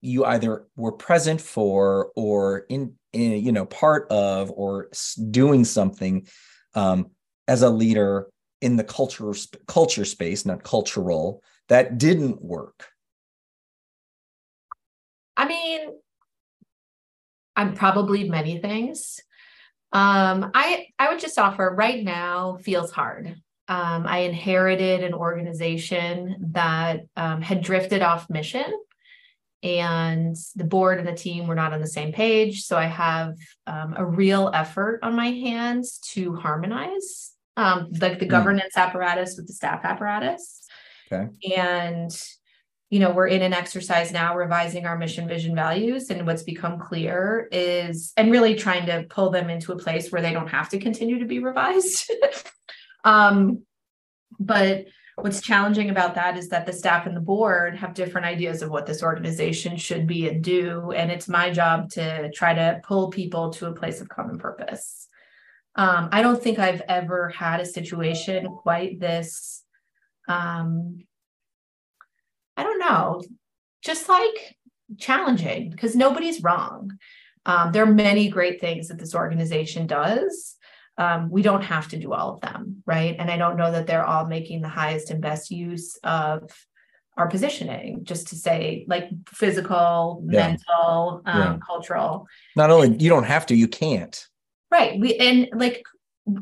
you 0.00 0.24
either 0.24 0.66
were 0.76 0.92
present 0.92 1.40
for 1.40 2.12
or 2.16 2.60
in, 2.68 2.94
in 3.12 3.44
you 3.44 3.52
know 3.52 3.66
part 3.66 4.10
of 4.10 4.50
or 4.54 4.88
doing 5.30 5.64
something 5.64 6.26
um, 6.74 7.10
as 7.46 7.62
a 7.62 7.68
leader 7.68 8.28
in 8.60 8.76
the 8.76 8.84
culture 8.84 9.32
culture 9.66 10.04
space, 10.04 10.46
not 10.46 10.62
cultural, 10.62 11.42
that 11.68 11.98
didn't 11.98 12.42
work? 12.42 12.88
I 15.36 15.46
mean, 15.46 15.80
I'm 17.54 17.74
probably 17.74 18.28
many 18.28 18.60
things. 18.60 19.20
Um, 19.92 20.50
I 20.54 20.86
I 20.98 21.10
would 21.10 21.20
just 21.20 21.38
offer 21.38 21.74
right 21.76 22.02
now 22.02 22.58
feels 22.62 22.90
hard. 22.90 23.36
Um, 23.68 24.06
I 24.06 24.18
inherited 24.20 25.04
an 25.04 25.12
organization 25.12 26.36
that 26.52 27.00
um, 27.16 27.42
had 27.42 27.62
drifted 27.62 28.00
off 28.02 28.30
mission, 28.30 28.64
and 29.62 30.36
the 30.56 30.64
board 30.64 30.98
and 30.98 31.06
the 31.06 31.14
team 31.14 31.46
were 31.46 31.54
not 31.54 31.72
on 31.72 31.80
the 31.80 31.86
same 31.86 32.12
page. 32.12 32.62
So 32.64 32.76
I 32.78 32.86
have 32.86 33.34
um, 33.66 33.94
a 33.96 34.04
real 34.06 34.50
effort 34.54 35.00
on 35.02 35.14
my 35.16 35.26
hands 35.32 35.98
to 36.12 36.34
harmonize, 36.36 37.32
um, 37.56 37.88
like 38.00 38.18
the 38.18 38.24
Hmm. 38.24 38.30
governance 38.30 38.76
apparatus 38.76 39.36
with 39.36 39.46
the 39.48 39.52
staff 39.52 39.84
apparatus. 39.84 40.64
Okay. 41.10 41.28
And 41.56 42.10
you 42.90 43.00
know, 43.00 43.10
we're 43.10 43.26
in 43.26 43.42
an 43.42 43.52
exercise 43.52 44.12
now 44.12 44.34
revising 44.34 44.86
our 44.86 44.96
mission, 44.96 45.28
vision, 45.28 45.54
values. 45.54 46.08
And 46.08 46.26
what's 46.26 46.42
become 46.42 46.78
clear 46.78 47.46
is, 47.52 48.14
and 48.16 48.30
really 48.30 48.54
trying 48.54 48.86
to 48.86 49.04
pull 49.10 49.28
them 49.28 49.50
into 49.50 49.72
a 49.72 49.78
place 49.78 50.10
where 50.10 50.22
they 50.22 50.32
don't 50.32 50.48
have 50.48 50.70
to 50.70 50.78
continue 50.78 51.18
to 51.18 51.26
be 51.26 51.38
revised. 51.38 52.10
um, 53.08 53.62
but 54.38 54.86
what's 55.16 55.40
challenging 55.40 55.90
about 55.90 56.14
that 56.14 56.36
is 56.36 56.48
that 56.50 56.66
the 56.66 56.72
staff 56.72 57.06
and 57.06 57.16
the 57.16 57.20
board 57.20 57.74
have 57.74 57.94
different 57.94 58.26
ideas 58.26 58.62
of 58.62 58.70
what 58.70 58.86
this 58.86 59.02
organization 59.02 59.76
should 59.76 60.06
be 60.06 60.28
and 60.28 60.44
do. 60.44 60.92
And 60.92 61.10
it's 61.10 61.26
my 61.26 61.50
job 61.50 61.90
to 61.92 62.30
try 62.32 62.54
to 62.54 62.80
pull 62.84 63.10
people 63.10 63.50
to 63.54 63.66
a 63.66 63.74
place 63.74 64.00
of 64.00 64.08
common 64.08 64.38
purpose. 64.38 65.08
Um, 65.74 66.10
I 66.12 66.22
don't 66.22 66.42
think 66.42 66.58
I've 66.58 66.82
ever 66.82 67.30
had 67.30 67.60
a 67.60 67.66
situation 67.66 68.46
quite 68.46 69.00
this 69.00 69.64
um, 70.28 70.98
I 72.56 72.62
don't 72.62 72.80
know, 72.80 73.22
just 73.82 74.08
like 74.08 74.56
challenging 74.98 75.70
because 75.70 75.96
nobody's 75.96 76.42
wrong. 76.42 76.98
Um, 77.46 77.72
there 77.72 77.84
are 77.84 77.94
many 77.94 78.28
great 78.28 78.60
things 78.60 78.88
that 78.88 78.98
this 78.98 79.14
organization 79.14 79.86
does. 79.86 80.57
Um, 80.98 81.30
we 81.30 81.42
don't 81.42 81.62
have 81.62 81.88
to 81.88 81.96
do 81.96 82.12
all 82.12 82.34
of 82.34 82.40
them, 82.40 82.82
right? 82.84 83.14
And 83.18 83.30
I 83.30 83.36
don't 83.38 83.56
know 83.56 83.70
that 83.70 83.86
they're 83.86 84.04
all 84.04 84.26
making 84.26 84.60
the 84.62 84.68
highest 84.68 85.10
and 85.10 85.22
best 85.22 85.50
use 85.50 85.96
of 86.02 86.50
our 87.16 87.28
positioning, 87.28 88.04
just 88.04 88.28
to 88.28 88.36
say 88.36 88.84
like 88.88 89.04
physical, 89.28 90.22
Yeah. 90.28 90.48
mental, 90.48 91.22
um, 91.24 91.38
Yeah. 91.40 91.58
cultural. 91.64 92.26
Not 92.56 92.70
only 92.70 92.96
you 92.98 93.08
don't 93.08 93.24
have 93.24 93.46
to, 93.46 93.54
you 93.54 93.68
can't. 93.68 94.26
Right. 94.70 94.98
We 95.00 95.14
and 95.16 95.48
like 95.54 95.82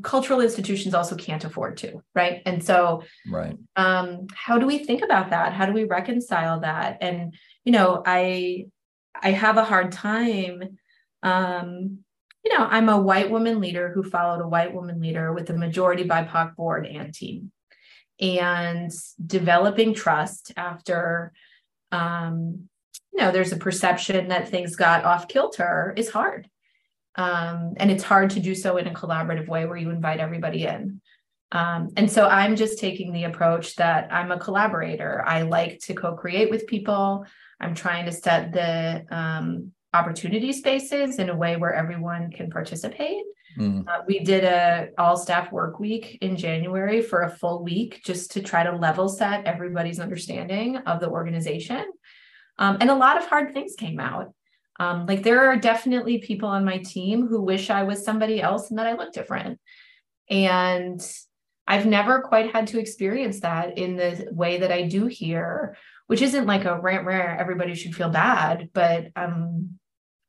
cultural 0.03 0.41
institutions 0.41 0.95
also 0.95 1.15
can't 1.17 1.45
afford 1.45 1.77
to, 1.79 2.03
right? 2.15 2.43
And 2.45 2.65
so 2.65 3.03
Right. 3.31 3.57
um 3.77 4.27
how 4.35 4.59
do 4.59 4.67
we 4.67 4.79
think 4.79 5.03
about 5.03 5.31
that 5.31 5.53
how 5.53 5.67
do 5.67 5.73
we 5.73 5.85
reconcile 5.85 6.61
that 6.61 6.99
and 7.03 7.35
you 7.65 7.73
know 7.73 8.03
i 8.07 8.65
i 9.23 9.31
have 9.33 9.59
a 9.59 9.65
hard 9.65 9.93
time 9.93 10.79
um 11.23 11.99
you 12.47 12.57
know 12.57 12.65
i'm 12.71 12.89
a 12.89 13.01
white 13.01 13.29
woman 13.29 13.61
leader 13.61 13.91
who 13.93 14.05
followed 14.05 14.41
a 14.41 14.47
white 14.47 14.73
woman 14.73 15.01
leader 15.01 15.33
with 15.33 15.51
a 15.51 15.53
majority 15.53 16.05
bipoc 16.05 16.55
board 16.55 16.87
and 16.87 17.13
team 17.13 17.51
and 18.21 18.93
developing 19.25 19.93
trust 19.93 20.53
after 20.57 21.33
um 21.91 22.69
you 23.13 23.21
know 23.21 23.33
there's 23.33 23.51
a 23.51 23.57
perception 23.57 24.29
that 24.29 24.49
things 24.49 24.77
got 24.77 25.05
off 25.05 25.27
kilter 25.27 25.93
is 25.97 26.09
hard 26.09 26.49
um 27.17 27.75
and 27.79 27.91
it's 27.91 28.05
hard 28.05 28.31
to 28.31 28.39
do 28.39 28.55
so 28.55 28.77
in 28.77 28.87
a 28.87 28.95
collaborative 28.95 29.49
way 29.49 29.67
where 29.67 29.77
you 29.77 29.91
invite 29.91 30.21
everybody 30.21 30.67
in 30.67 31.01
um, 31.53 31.91
and 31.97 32.11
so 32.11 32.27
I'm 32.27 32.57
just 32.57 32.81
taking 32.81 33.13
the 33.13 33.25
approach 33.25 33.77
that 33.77 34.13
I'm 34.13 34.33
a 34.33 34.39
collaborator. 34.39 35.23
I 35.25 35.43
like 35.43 35.79
to 35.85 35.95
co 35.95 36.17
create 36.17 36.51
with 36.51 36.67
people. 36.67 37.25
I'm 37.61 37.75
trying 37.75 38.07
to 38.07 38.13
set 38.13 38.53
the 38.53 39.07
um, 39.17 39.73
opportunity 39.95 40.53
spaces 40.53 41.19
in 41.19 41.31
a 41.31 41.37
way 41.37 41.57
where 41.57 41.75
everyone 41.75 42.31
can 42.31 42.51
participate. 42.51 43.23
Mm. 43.59 43.89
Uh, 43.89 44.03
we 44.07 44.21
did 44.21 44.45
a 44.45 44.91
all 44.99 45.17
staff 45.17 45.51
work 45.51 45.81
week 45.81 46.19
in 46.21 46.37
January 46.37 47.01
for 47.01 47.23
a 47.23 47.31
full 47.31 47.65
week 47.65 48.03
just 48.05 48.33
to 48.33 48.43
try 48.43 48.63
to 48.63 48.77
level 48.77 49.09
set 49.09 49.47
everybody's 49.47 50.01
understanding 50.01 50.77
of 50.79 51.01
the 51.01 51.09
organization. 51.09 51.85
Um, 52.59 52.79
and 52.81 52.91
a 52.91 52.95
lot 52.95 53.17
of 53.17 53.27
hard 53.27 53.55
things 53.55 53.75
came 53.77 53.99
out. 53.99 54.35
Um, 54.79 55.07
like 55.07 55.23
there 55.23 55.49
are 55.49 55.57
definitely 55.57 56.19
people 56.19 56.49
on 56.49 56.65
my 56.65 56.79
team 56.79 57.27
who 57.27 57.41
wish 57.41 57.71
I 57.71 57.85
was 57.85 58.05
somebody 58.05 58.43
else 58.43 58.69
and 58.69 58.79
that 58.79 58.87
I 58.87 58.93
looked 58.93 59.15
different. 59.15 59.59
And 60.29 61.01
I've 61.67 61.87
never 61.87 62.21
quite 62.21 62.53
had 62.53 62.69
to 62.69 62.79
experience 62.79 63.41
that 63.41 63.79
in 63.79 63.97
the 63.97 64.29
way 64.31 64.59
that 64.59 64.71
I 64.71 64.83
do 64.83 65.07
here, 65.07 65.77
which 66.07 66.23
isn't 66.23 66.47
like 66.47 66.65
a 66.65 66.81
rant 66.81 67.05
rare, 67.05 67.37
everybody 67.39 67.75
should 67.75 67.95
feel 67.95 68.09
bad, 68.09 68.71
but 68.73 69.09
um, 69.17 69.79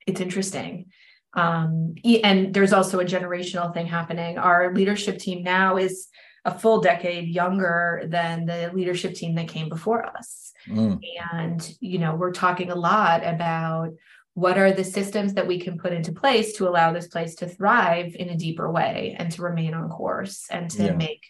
it's 0.05 0.21
interesting. 0.21 0.87
Um, 1.33 1.95
and 2.23 2.53
there's 2.53 2.73
also 2.73 2.99
a 2.99 3.05
generational 3.05 3.73
thing 3.73 3.85
happening. 3.85 4.37
Our 4.37 4.73
leadership 4.73 5.19
team 5.19 5.43
now 5.43 5.77
is 5.77 6.07
a 6.45 6.57
full 6.57 6.81
decade 6.81 7.27
younger 7.27 8.03
than 8.05 8.45
the 8.45 8.71
leadership 8.73 9.13
team 9.13 9.35
that 9.35 9.49
came 9.49 9.69
before 9.69 10.05
us. 10.05 10.53
Mm. 10.67 10.99
And, 11.31 11.77
you 11.79 11.99
know, 11.99 12.15
we're 12.15 12.31
talking 12.31 12.71
a 12.71 12.75
lot 12.75 13.25
about 13.25 13.91
what 14.33 14.57
are 14.57 14.71
the 14.71 14.83
systems 14.83 15.33
that 15.33 15.47
we 15.47 15.59
can 15.59 15.77
put 15.77 15.93
into 15.93 16.11
place 16.11 16.53
to 16.53 16.67
allow 16.67 16.93
this 16.93 17.07
place 17.07 17.35
to 17.35 17.47
thrive 17.47 18.15
in 18.15 18.29
a 18.29 18.37
deeper 18.37 18.71
way 18.71 19.15
and 19.19 19.31
to 19.31 19.41
remain 19.41 19.73
on 19.73 19.89
course 19.89 20.47
and 20.49 20.69
to 20.71 20.85
yeah. 20.85 20.93
make 20.93 21.25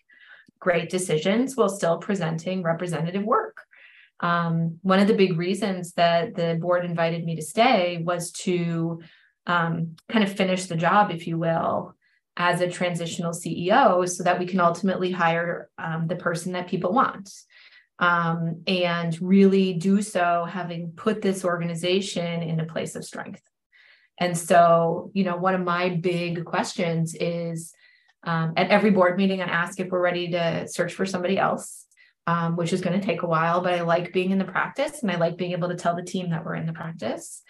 great 0.60 0.90
decisions 0.90 1.56
while 1.56 1.70
still 1.70 1.98
presenting 1.98 2.62
representative 2.64 3.24
work. 3.24 3.58
Um, 4.20 4.80
one 4.82 5.00
of 5.00 5.08
the 5.08 5.14
big 5.14 5.38
reasons 5.38 5.94
that 5.94 6.36
the 6.36 6.58
board 6.60 6.86
invited 6.86 7.24
me 7.24 7.36
to 7.36 7.42
stay 7.42 8.02
was 8.04 8.32
to 8.32 9.02
um, 9.46 9.96
kind 10.10 10.24
of 10.24 10.36
finish 10.36 10.66
the 10.66 10.76
job, 10.76 11.12
if 11.12 11.28
you 11.28 11.38
will, 11.38 11.96
as 12.36 12.62
a 12.62 12.70
transitional 12.70 13.32
CEO 13.32 14.08
so 14.08 14.24
that 14.24 14.40
we 14.40 14.46
can 14.46 14.60
ultimately 14.60 15.12
hire 15.12 15.70
um, 15.78 16.08
the 16.08 16.16
person 16.16 16.54
that 16.54 16.68
people 16.68 16.94
want. 16.94 17.32
Um, 18.00 18.62
and 18.68 19.20
really 19.20 19.74
do 19.74 20.04
so 20.04 20.46
having 20.48 20.92
put 20.92 21.24
this 21.24 21.44
organization 21.44 22.44
in 22.44 22.60
a 22.60 22.66
place 22.66 22.96
of 22.96 23.04
strength. 23.04 23.42
And 24.20 24.38
so, 24.38 25.10
you 25.16 25.24
know, 25.24 25.36
one 25.36 25.56
of 25.56 25.62
my 25.62 25.90
big 25.90 26.46
questions 26.46 27.16
is 27.16 27.74
um, 28.24 28.54
at 28.56 28.70
every 28.70 28.92
board 28.92 29.18
meeting, 29.18 29.42
I 29.42 29.46
ask 29.46 29.80
if 29.80 29.90
we're 29.90 30.00
ready 30.00 30.30
to 30.30 30.68
search 30.68 30.94
for 30.94 31.08
somebody 31.08 31.40
else, 31.40 31.87
um, 32.28 32.58
which 32.58 32.74
is 32.74 32.82
going 32.82 33.00
to 33.00 33.06
take 33.06 33.24
a 33.24 33.28
while, 33.28 33.62
but 33.62 33.74
I 33.74 33.82
like 33.82 34.14
being 34.14 34.32
in 34.32 34.38
the 34.38 34.46
practice 34.46 35.02
and 35.02 35.10
I 35.10 35.16
like 35.16 35.38
being 35.38 35.54
able 35.54 35.70
to 35.70 35.76
tell 35.76 35.96
the 35.96 36.04
team 36.04 36.30
that 36.30 36.46
we're 36.46 36.56
in 36.56 36.66
the 36.66 36.74
practice 36.74 37.42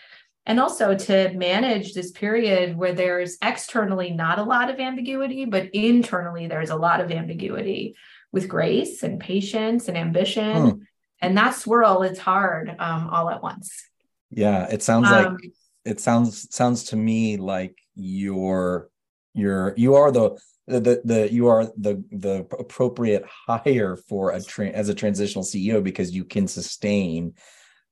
and 0.45 0.61
also 0.61 0.95
to 0.95 1.33
manage 1.33 1.93
this 1.93 2.11
period 2.11 2.77
where 2.77 2.93
there's 2.93 3.37
externally 3.43 4.11
not 4.11 4.39
a 4.39 4.43
lot 4.43 4.69
of 4.69 4.79
ambiguity, 4.79 5.43
but 5.43 5.69
internally 5.73 6.47
there's 6.47 6.69
a 6.69 6.75
lot 6.75 7.01
of 7.01 7.11
ambiguity 7.11 7.95
with 8.31 8.47
grace 8.47 9.03
and 9.03 9.19
patience 9.19 9.89
and 9.89 9.97
ambition. 9.97 10.69
Hmm. 10.69 10.77
And 11.21 11.37
that 11.37 11.55
swirl 11.55 12.03
is 12.03 12.19
hard 12.19 12.69
um, 12.79 13.09
all 13.09 13.29
at 13.29 13.43
once. 13.43 13.89
Yeah, 14.29 14.67
it 14.69 14.83
sounds 14.83 15.09
um, 15.09 15.33
like 15.33 15.51
it 15.83 15.99
sounds 15.99 16.53
sounds 16.55 16.85
to 16.85 16.95
me 16.95 17.37
like 17.37 17.75
you're 17.95 18.89
you're 19.33 19.73
you 19.75 19.95
are 19.95 20.11
the 20.11 20.37
the 20.67 21.01
the 21.05 21.31
you 21.31 21.47
are 21.47 21.65
the 21.77 22.03
the 22.11 22.45
appropriate 22.59 23.25
hire 23.25 23.95
for 23.95 24.31
a 24.31 24.41
tra- 24.41 24.67
as 24.69 24.89
a 24.89 24.93
transitional 24.93 25.43
CEO 25.43 25.81
because 25.81 26.13
you 26.13 26.25
can 26.25 26.47
sustain 26.47 27.33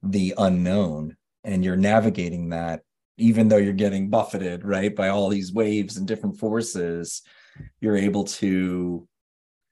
the 0.03 0.33
unknown 0.37 1.15
and 1.43 1.63
you're 1.63 1.77
navigating 1.77 2.49
that 2.49 2.81
even 3.17 3.47
though 3.47 3.57
you're 3.57 3.73
getting 3.73 4.09
buffeted 4.09 4.65
right 4.65 4.93
by 4.95 5.07
all 5.07 5.29
these 5.29 5.53
waves 5.53 5.95
and 5.95 6.07
different 6.07 6.37
forces 6.37 7.21
you're 7.79 7.95
able 7.95 8.25
to 8.25 9.07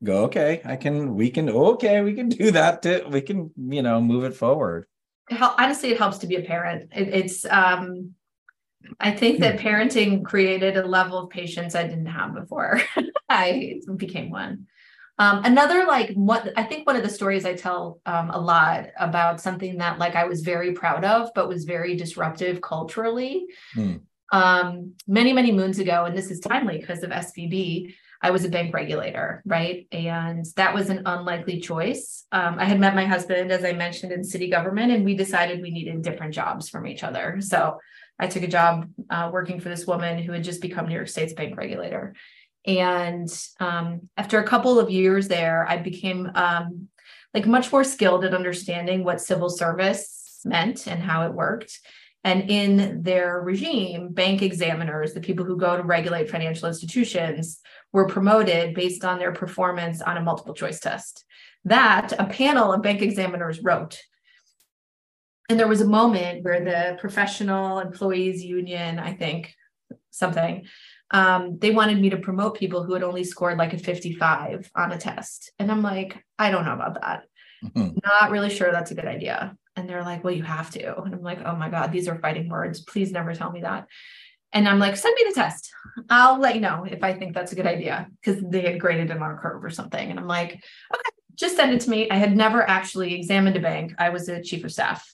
go 0.04 0.24
okay 0.24 0.62
i 0.64 0.76
can 0.76 1.14
we 1.14 1.30
can 1.30 1.50
okay 1.50 2.02
we 2.02 2.14
can 2.14 2.30
do 2.30 2.52
that 2.52 2.82
to, 2.82 3.06
we 3.10 3.22
can 3.22 3.52
you 3.58 3.82
know 3.82 4.00
move 4.02 4.24
it 4.24 4.36
forward. 4.36 4.86
Honestly 5.30 5.92
it 5.92 5.98
helps 5.98 6.20
to 6.20 6.28
be 6.28 6.36
a 6.36 6.42
parent. 6.42 6.92
It, 6.96 7.10
it's 7.10 7.46
um 7.46 8.14
i 9.00 9.12
think 9.12 9.40
that 9.40 9.60
hmm. 9.60 9.68
parenting 9.68 10.24
created 10.24 10.78
a 10.78 10.86
level 10.86 11.18
of 11.18 11.30
patience 11.30 11.76
i 11.76 11.84
didn't 11.84 12.06
have 12.06 12.34
before 12.34 12.82
i 13.30 13.80
became 13.98 14.30
one 14.30 14.68
um, 15.20 15.44
another 15.44 15.86
like 15.86 16.12
what 16.16 16.52
I 16.58 16.64
think 16.64 16.88
one 16.88 16.96
of 16.96 17.04
the 17.04 17.10
stories 17.10 17.46
I 17.46 17.54
tell 17.54 18.02
um, 18.06 18.32
a 18.32 18.40
lot 18.40 18.88
about 19.00 19.40
something 19.40 19.78
that 19.78 20.00
like 20.00 20.16
I 20.16 20.26
was 20.26 20.42
very 20.42 20.74
proud 20.74 21.06
of, 21.06 21.30
but 21.36 21.48
was 21.48 21.66
very 21.66 21.96
disruptive 21.96 22.62
culturally. 22.62 23.46
Mm. 23.76 24.02
Um, 24.32 24.94
many 25.08 25.32
many 25.32 25.52
moons 25.52 25.78
ago, 25.78 26.06
and 26.06 26.18
this 26.18 26.32
is 26.32 26.40
timely 26.40 26.80
because 26.80 27.04
of 27.04 27.12
SVB. 27.12 27.94
I 28.24 28.32
was 28.32 28.46
a 28.46 28.50
bank 28.50 28.74
regulator, 28.74 29.44
right? 29.46 29.86
And 29.92 30.46
that 30.56 30.74
was 30.74 30.90
an 30.90 31.04
unlikely 31.06 31.60
choice. 31.60 32.26
Um, 32.32 32.58
I 32.58 32.64
had 32.64 32.80
met 32.80 32.96
my 32.96 33.06
husband, 33.06 33.52
as 33.52 33.66
I 33.66 33.74
mentioned, 33.74 34.14
in 34.14 34.24
city 34.24 34.50
government, 34.50 34.94
and 34.94 35.04
we 35.04 35.14
decided 35.14 35.62
we 35.62 35.72
needed 35.72 36.02
different 36.02 36.34
jobs 36.34 36.70
from 36.70 36.88
each 36.88 37.04
other. 37.04 37.42
So 37.42 37.80
I 38.20 38.28
took 38.28 38.44
a 38.44 38.48
job 38.48 38.88
uh, 39.10 39.30
working 39.34 39.60
for 39.60 39.70
this 39.70 39.88
woman 39.88 40.22
who 40.22 40.32
had 40.32 40.44
just 40.44 40.62
become 40.62 40.88
New 40.88 40.96
York 40.96 41.08
State's 41.08 41.34
bank 41.34 41.58
regulator. 41.58 42.16
And 42.66 43.30
um, 43.60 44.10
after 44.16 44.40
a 44.40 44.48
couple 44.48 44.80
of 44.80 44.90
years 44.90 45.28
there, 45.28 45.66
I 45.68 45.78
became 45.78 46.32
um, 46.36 46.88
like 47.34 47.46
much 47.46 47.72
more 47.72 47.84
skilled 47.84 48.24
at 48.24 48.34
understanding 48.34 49.04
what 49.04 49.22
civil 49.22 49.50
service 49.50 50.42
meant 50.46 50.88
and 50.88 51.02
how 51.02 51.26
it 51.26 51.34
worked. 51.34 51.80
And 52.24 52.50
in 52.50 53.04
their 53.04 53.42
regime, 53.42 54.14
bank 54.14 54.42
examiners, 54.42 55.14
the 55.14 55.20
people 55.20 55.46
who 55.46 55.58
go 55.58 55.76
to 55.76 55.84
regulate 55.84 56.30
financial 56.30 56.70
institutions, 56.70 57.60
were 57.92 58.08
promoted 58.08 58.74
based 58.74 59.04
on 59.04 59.20
their 59.20 59.34
performance 59.34 60.02
on 60.02 60.18
a 60.18 60.22
multiple 60.22 60.54
choice 60.54 60.80
test. 60.80 61.26
That 61.66 62.14
a 62.18 62.26
panel 62.26 62.72
of 62.74 62.82
bank 62.82 63.02
examiners 63.02 63.62
wrote. 63.62 64.00
And 65.50 65.60
there 65.60 65.68
was 65.68 65.82
a 65.82 65.88
moment 65.88 66.44
where 66.44 66.64
the 66.64 66.98
professional 67.00 67.80
employees 67.80 68.44
union, 68.44 69.00
I 69.00 69.14
think, 69.14 69.54
something, 70.12 70.66
um, 71.12 71.60
they 71.60 71.72
wanted 71.72 72.00
me 72.00 72.10
to 72.10 72.18
promote 72.18 72.58
people 72.58 72.84
who 72.84 72.94
had 72.94 73.04
only 73.04 73.24
scored 73.24 73.58
like 73.58 73.74
a 73.74 73.78
55 73.78 74.72
on 74.76 74.92
a 74.92 74.98
test. 74.98 75.52
And 75.60 75.72
I'm 75.72 75.82
like, 75.82 76.24
I 76.40 76.50
don't 76.50 76.66
know 76.66 76.74
about 76.74 77.02
that. 77.02 77.24
Mm-hmm. 77.64 77.98
Not 78.04 78.32
really 78.32 78.50
sure 78.50 78.72
that's 78.72 78.92
a 78.92 78.96
good 78.96 79.06
idea. 79.06 79.56
And 79.76 79.90
they're 79.90 80.04
like, 80.04 80.24
well, 80.24 80.34
you 80.34 80.44
have 80.44 80.70
to. 80.72 81.02
And 81.02 81.14
I'm 81.14 81.22
like, 81.22 81.40
oh 81.46 81.56
my 81.56 81.70
God, 81.70 81.92
these 81.92 82.08
are 82.08 82.20
fighting 82.20 82.50
words. 82.50 82.82
Please 82.82 83.12
never 83.12 83.34
tell 83.34 83.52
me 83.52 83.62
that. 83.62 83.88
And 84.54 84.68
I'm 84.68 84.80
like, 84.80 84.96
send 84.98 85.16
me 85.16 85.26
the 85.28 85.36
test. 85.36 85.72
I'll 86.10 86.40
let 86.40 86.56
you 86.56 86.62
know 86.62 86.86
if 86.90 87.04
I 87.04 87.14
think 87.14 87.34
that's 87.34 87.52
a 87.52 87.56
good 87.56 87.66
idea 87.66 88.08
because 88.22 88.42
they 88.44 88.62
had 88.62 88.80
graded 88.80 89.10
it 89.10 89.18
on 89.18 89.32
a 89.32 89.38
curve 89.38 89.64
or 89.64 89.72
something. 89.72 90.10
And 90.10 90.20
I'm 90.20 90.28
like, 90.28 90.52
okay, 90.54 91.10
just 91.36 91.56
send 91.56 91.74
it 91.74 91.82
to 91.82 91.90
me. 91.90 92.10
I 92.10 92.16
had 92.16 92.38
never 92.38 92.68
actually 92.68 93.16
examined 93.16 93.56
a 93.56 93.60
bank. 93.60 93.94
I 93.98 94.10
was 94.10 94.30
a 94.30 94.44
chief 94.44 94.64
of 94.64 94.72
staff. 94.72 95.12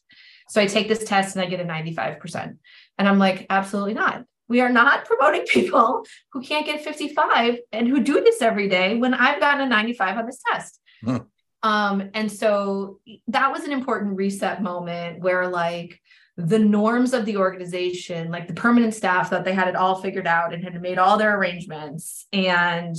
So 0.50 0.62
I 0.62 0.66
take 0.66 0.88
this 0.88 1.04
test 1.04 1.36
and 1.36 1.44
I 1.44 1.48
get 1.48 1.60
a 1.60 1.64
95%. 1.64 2.58
And 2.98 3.08
I'm 3.08 3.20
like, 3.20 3.46
absolutely 3.50 3.94
not. 3.94 4.26
We 4.48 4.62
are 4.62 4.70
not 4.70 5.06
promoting 5.06 5.46
people 5.46 6.06
who 6.32 6.42
can't 6.42 6.66
get 6.66 6.84
55 6.84 7.60
and 7.72 7.88
who 7.88 8.02
do 8.02 8.22
this 8.22 8.42
every 8.42 8.68
day 8.68 8.98
when 8.98 9.14
I've 9.14 9.40
gotten 9.40 9.62
a 9.62 9.70
95 9.70 10.18
on 10.18 10.26
this 10.26 10.42
test. 10.52 10.80
Hmm. 11.04 11.18
Um, 11.62 12.10
and 12.14 12.32
so 12.32 13.00
that 13.28 13.52
was 13.52 13.64
an 13.64 13.72
important 13.72 14.16
reset 14.16 14.64
moment 14.64 15.20
where 15.20 15.48
like 15.48 16.00
the 16.38 16.60
norms 16.60 17.14
of 17.14 17.26
the 17.26 17.36
organization, 17.36 18.32
like 18.32 18.48
the 18.48 18.54
permanent 18.54 18.94
staff 18.94 19.30
thought 19.30 19.44
they 19.44 19.54
had 19.54 19.68
it 19.68 19.76
all 19.76 20.02
figured 20.02 20.26
out 20.26 20.54
and 20.54 20.64
had 20.64 20.82
made 20.82 20.98
all 20.98 21.18
their 21.18 21.38
arrangements. 21.38 22.28
And 22.32 22.96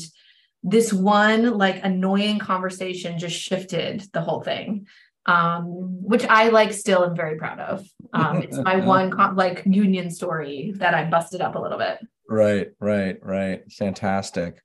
this 0.63 0.93
one 0.93 1.57
like 1.57 1.83
annoying 1.83 2.39
conversation 2.39 3.19
just 3.19 3.35
shifted 3.35 4.05
the 4.13 4.21
whole 4.21 4.43
thing 4.43 4.87
um, 5.31 6.03
which 6.03 6.25
I 6.25 6.49
like 6.49 6.73
still 6.73 7.05
am 7.05 7.15
very 7.15 7.37
proud 7.37 7.61
of. 7.61 7.87
Um, 8.13 8.43
it's 8.43 8.59
my 8.59 8.77
one 8.85 9.11
like 9.37 9.63
union 9.65 10.11
story 10.11 10.73
that 10.77 10.93
I 10.95 11.05
busted 11.05 11.41
up 11.41 11.55
a 11.55 11.59
little 11.61 11.79
bit. 11.79 11.99
Right, 12.29 12.69
right, 12.81 13.17
right. 13.23 13.63
Fantastic. 13.73 14.61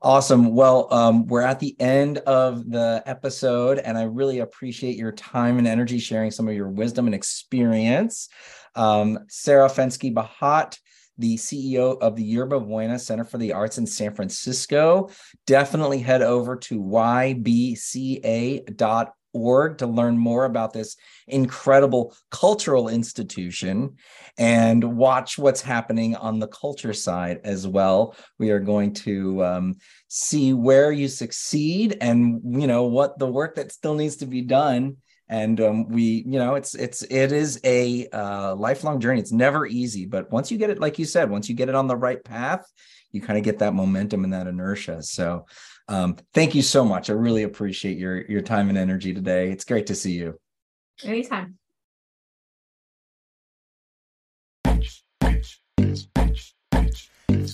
Awesome. 0.00 0.54
Well, 0.54 0.92
um, 0.94 1.26
we're 1.26 1.42
at 1.42 1.60
the 1.60 1.78
end 1.80 2.18
of 2.18 2.70
the 2.70 3.02
episode, 3.04 3.78
and 3.78 3.98
I 3.98 4.04
really 4.04 4.38
appreciate 4.38 4.96
your 4.96 5.12
time 5.12 5.58
and 5.58 5.66
energy 5.66 5.98
sharing 5.98 6.30
some 6.30 6.48
of 6.48 6.54
your 6.54 6.68
wisdom 6.68 7.06
and 7.06 7.14
experience. 7.14 8.28
Um, 8.76 9.18
Sarah 9.28 9.68
Fenske 9.68 10.14
Bahat, 10.14 10.78
the 11.18 11.36
CEO 11.36 11.98
of 12.00 12.14
the 12.14 12.22
Yerba 12.22 12.60
Buena 12.60 12.98
Center 12.98 13.24
for 13.24 13.38
the 13.38 13.52
Arts 13.52 13.76
in 13.76 13.86
San 13.86 14.14
Francisco. 14.14 15.10
Definitely 15.46 15.98
head 15.98 16.22
over 16.22 16.54
to 16.56 16.80
ybca.org 16.80 17.78
org 19.32 19.78
to 19.78 19.86
learn 19.86 20.16
more 20.16 20.44
about 20.44 20.72
this 20.72 20.96
incredible 21.26 22.14
cultural 22.30 22.88
institution 22.88 23.96
and 24.38 24.82
watch 24.96 25.38
what's 25.38 25.60
happening 25.60 26.16
on 26.16 26.38
the 26.38 26.48
culture 26.48 26.92
side 26.92 27.40
as 27.44 27.66
well. 27.66 28.14
We 28.38 28.50
are 28.50 28.60
going 28.60 28.94
to 28.94 29.44
um, 29.44 29.74
see 30.08 30.52
where 30.52 30.92
you 30.92 31.08
succeed 31.08 31.96
and 32.00 32.40
you 32.60 32.66
know 32.66 32.84
what 32.84 33.18
the 33.18 33.26
work 33.26 33.56
that 33.56 33.72
still 33.72 33.94
needs 33.94 34.16
to 34.16 34.26
be 34.26 34.42
done. 34.42 34.96
And 35.30 35.60
um, 35.60 35.88
we 35.88 36.24
you 36.26 36.38
know 36.38 36.54
it's 36.54 36.74
it's 36.74 37.02
it 37.02 37.32
is 37.32 37.60
a 37.64 38.08
uh, 38.08 38.54
lifelong 38.54 39.00
journey. 39.00 39.20
It's 39.20 39.32
never 39.32 39.66
easy 39.66 40.06
but 40.06 40.30
once 40.30 40.50
you 40.50 40.56
get 40.56 40.70
it 40.70 40.78
like 40.78 40.98
you 40.98 41.04
said 41.04 41.30
once 41.30 41.48
you 41.48 41.54
get 41.54 41.68
it 41.68 41.74
on 41.74 41.86
the 41.86 41.96
right 41.96 42.22
path 42.24 42.64
you 43.12 43.20
kind 43.20 43.38
of 43.38 43.44
get 43.44 43.58
that 43.60 43.74
momentum 43.74 44.24
and 44.24 44.32
that 44.32 44.46
inertia. 44.46 45.02
So 45.02 45.46
um, 45.88 46.16
thank 46.34 46.54
you 46.54 46.62
so 46.62 46.84
much 46.84 47.10
i 47.10 47.12
really 47.12 47.42
appreciate 47.42 47.98
your 47.98 48.24
your 48.26 48.42
time 48.42 48.68
and 48.68 48.78
energy 48.78 49.12
today 49.14 49.50
it's 49.50 49.64
great 49.64 49.86
to 49.86 49.94
see 49.94 50.12
you 50.12 50.38
anytime 51.04 51.58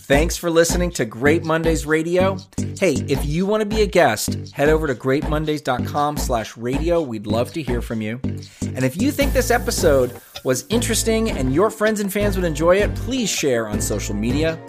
Thanks 0.06 0.36
for 0.36 0.50
listening 0.50 0.90
to 0.92 1.06
Great 1.06 1.44
Mondays 1.44 1.86
Radio. 1.86 2.36
Hey, 2.78 2.92
if 3.08 3.24
you 3.24 3.46
want 3.46 3.62
to 3.62 3.66
be 3.66 3.80
a 3.80 3.86
guest, 3.86 4.50
head 4.52 4.68
over 4.68 4.86
to 4.86 4.94
greatmondays.com 4.94 6.18
slash 6.18 6.58
radio. 6.58 7.00
We'd 7.00 7.26
love 7.26 7.54
to 7.54 7.62
hear 7.62 7.80
from 7.80 8.02
you. 8.02 8.20
And 8.22 8.84
if 8.84 9.00
you 9.00 9.10
think 9.10 9.32
this 9.32 9.50
episode 9.50 10.20
was 10.44 10.66
interesting 10.68 11.30
and 11.30 11.54
your 11.54 11.70
friends 11.70 12.00
and 12.00 12.12
fans 12.12 12.36
would 12.36 12.44
enjoy 12.44 12.76
it, 12.76 12.94
please 12.94 13.30
share 13.30 13.66
on 13.66 13.80
social 13.80 14.14
media. 14.14 14.62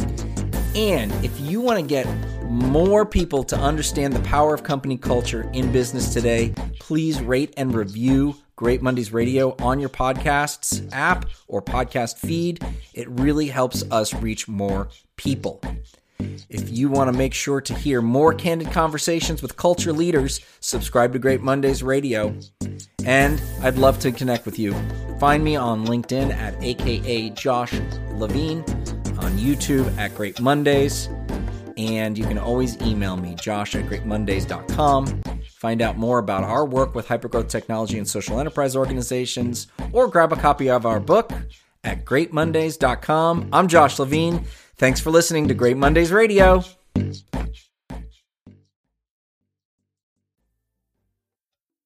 And 0.74 1.12
if 1.24 1.38
you 1.42 1.60
want 1.60 1.80
to 1.80 1.86
get 1.86 2.06
more 2.56 3.06
people 3.06 3.44
to 3.44 3.58
understand 3.58 4.14
the 4.14 4.22
power 4.22 4.54
of 4.54 4.64
company 4.64 4.98
culture 4.98 5.50
in 5.54 5.72
business 5.74 6.14
today, 6.14 6.54
please 6.80 7.22
rate 7.22 7.54
and 7.58 7.76
review 7.76 8.36
Great 8.56 8.82
Mondays 8.82 9.12
Radio 9.12 9.56
on 9.60 9.82
your 9.82 9.90
podcasts 9.90 10.88
app 10.94 11.26
or 11.50 11.62
podcast 11.62 12.18
feed. 12.18 12.66
It 12.94 13.10
really 13.10 13.48
helps 13.48 13.84
us 13.92 14.14
reach 14.14 14.48
more 14.48 14.88
people. 15.18 15.62
If 16.48 16.70
you 16.70 16.88
want 16.88 17.12
to 17.12 17.18
make 17.18 17.34
sure 17.34 17.60
to 17.60 17.74
hear 17.74 18.02
more 18.02 18.34
candid 18.34 18.72
conversations 18.72 19.42
with 19.42 19.58
culture 19.58 19.92
leaders, 19.92 20.40
subscribe 20.62 21.12
to 21.12 21.20
Great 21.20 21.42
Mondays 21.42 21.84
Radio. 21.84 22.34
And 23.04 23.42
I'd 23.62 23.78
love 23.78 24.00
to 24.00 24.14
connect 24.14 24.46
with 24.46 24.58
you. 24.58 24.74
Find 25.20 25.44
me 25.44 25.58
on 25.58 25.86
LinkedIn 25.86 26.34
at 26.34 26.56
AKA 26.64 27.32
Josh 27.32 27.74
Levine, 28.14 28.60
on 29.20 29.38
YouTube 29.38 29.94
at 29.98 30.16
Great 30.16 30.40
Mondays, 30.40 31.10
and 31.78 32.18
you 32.18 32.26
can 32.26 32.38
always 32.38 32.80
email 32.82 33.18
me, 33.18 33.36
josh 33.36 33.76
at 33.76 33.86
greatmondays.com. 33.86 35.22
Find 35.50 35.82
out 35.82 35.98
more 35.98 36.20
about 36.20 36.44
our 36.44 36.66
work 36.66 36.96
with 36.96 37.08
hypergrowth 37.08 37.50
technology 37.50 37.98
and 37.98 38.08
social 38.08 38.40
enterprise 38.40 38.76
organizations, 38.76 39.68
or 39.92 40.08
grab 40.08 40.32
a 40.32 40.36
copy 40.38 40.70
of 40.70 40.86
our 40.86 41.00
book 41.00 41.32
at 41.84 42.06
greatmondays.com. 42.06 43.50
I'm 43.54 43.68
Josh 43.68 44.00
Levine. 44.00 44.46
Thanks 44.78 45.00
for 45.00 45.12
listening 45.12 45.48
to 45.48 45.54
Great 45.54 45.78
Mondays 45.78 46.12
Radio. 46.12 46.64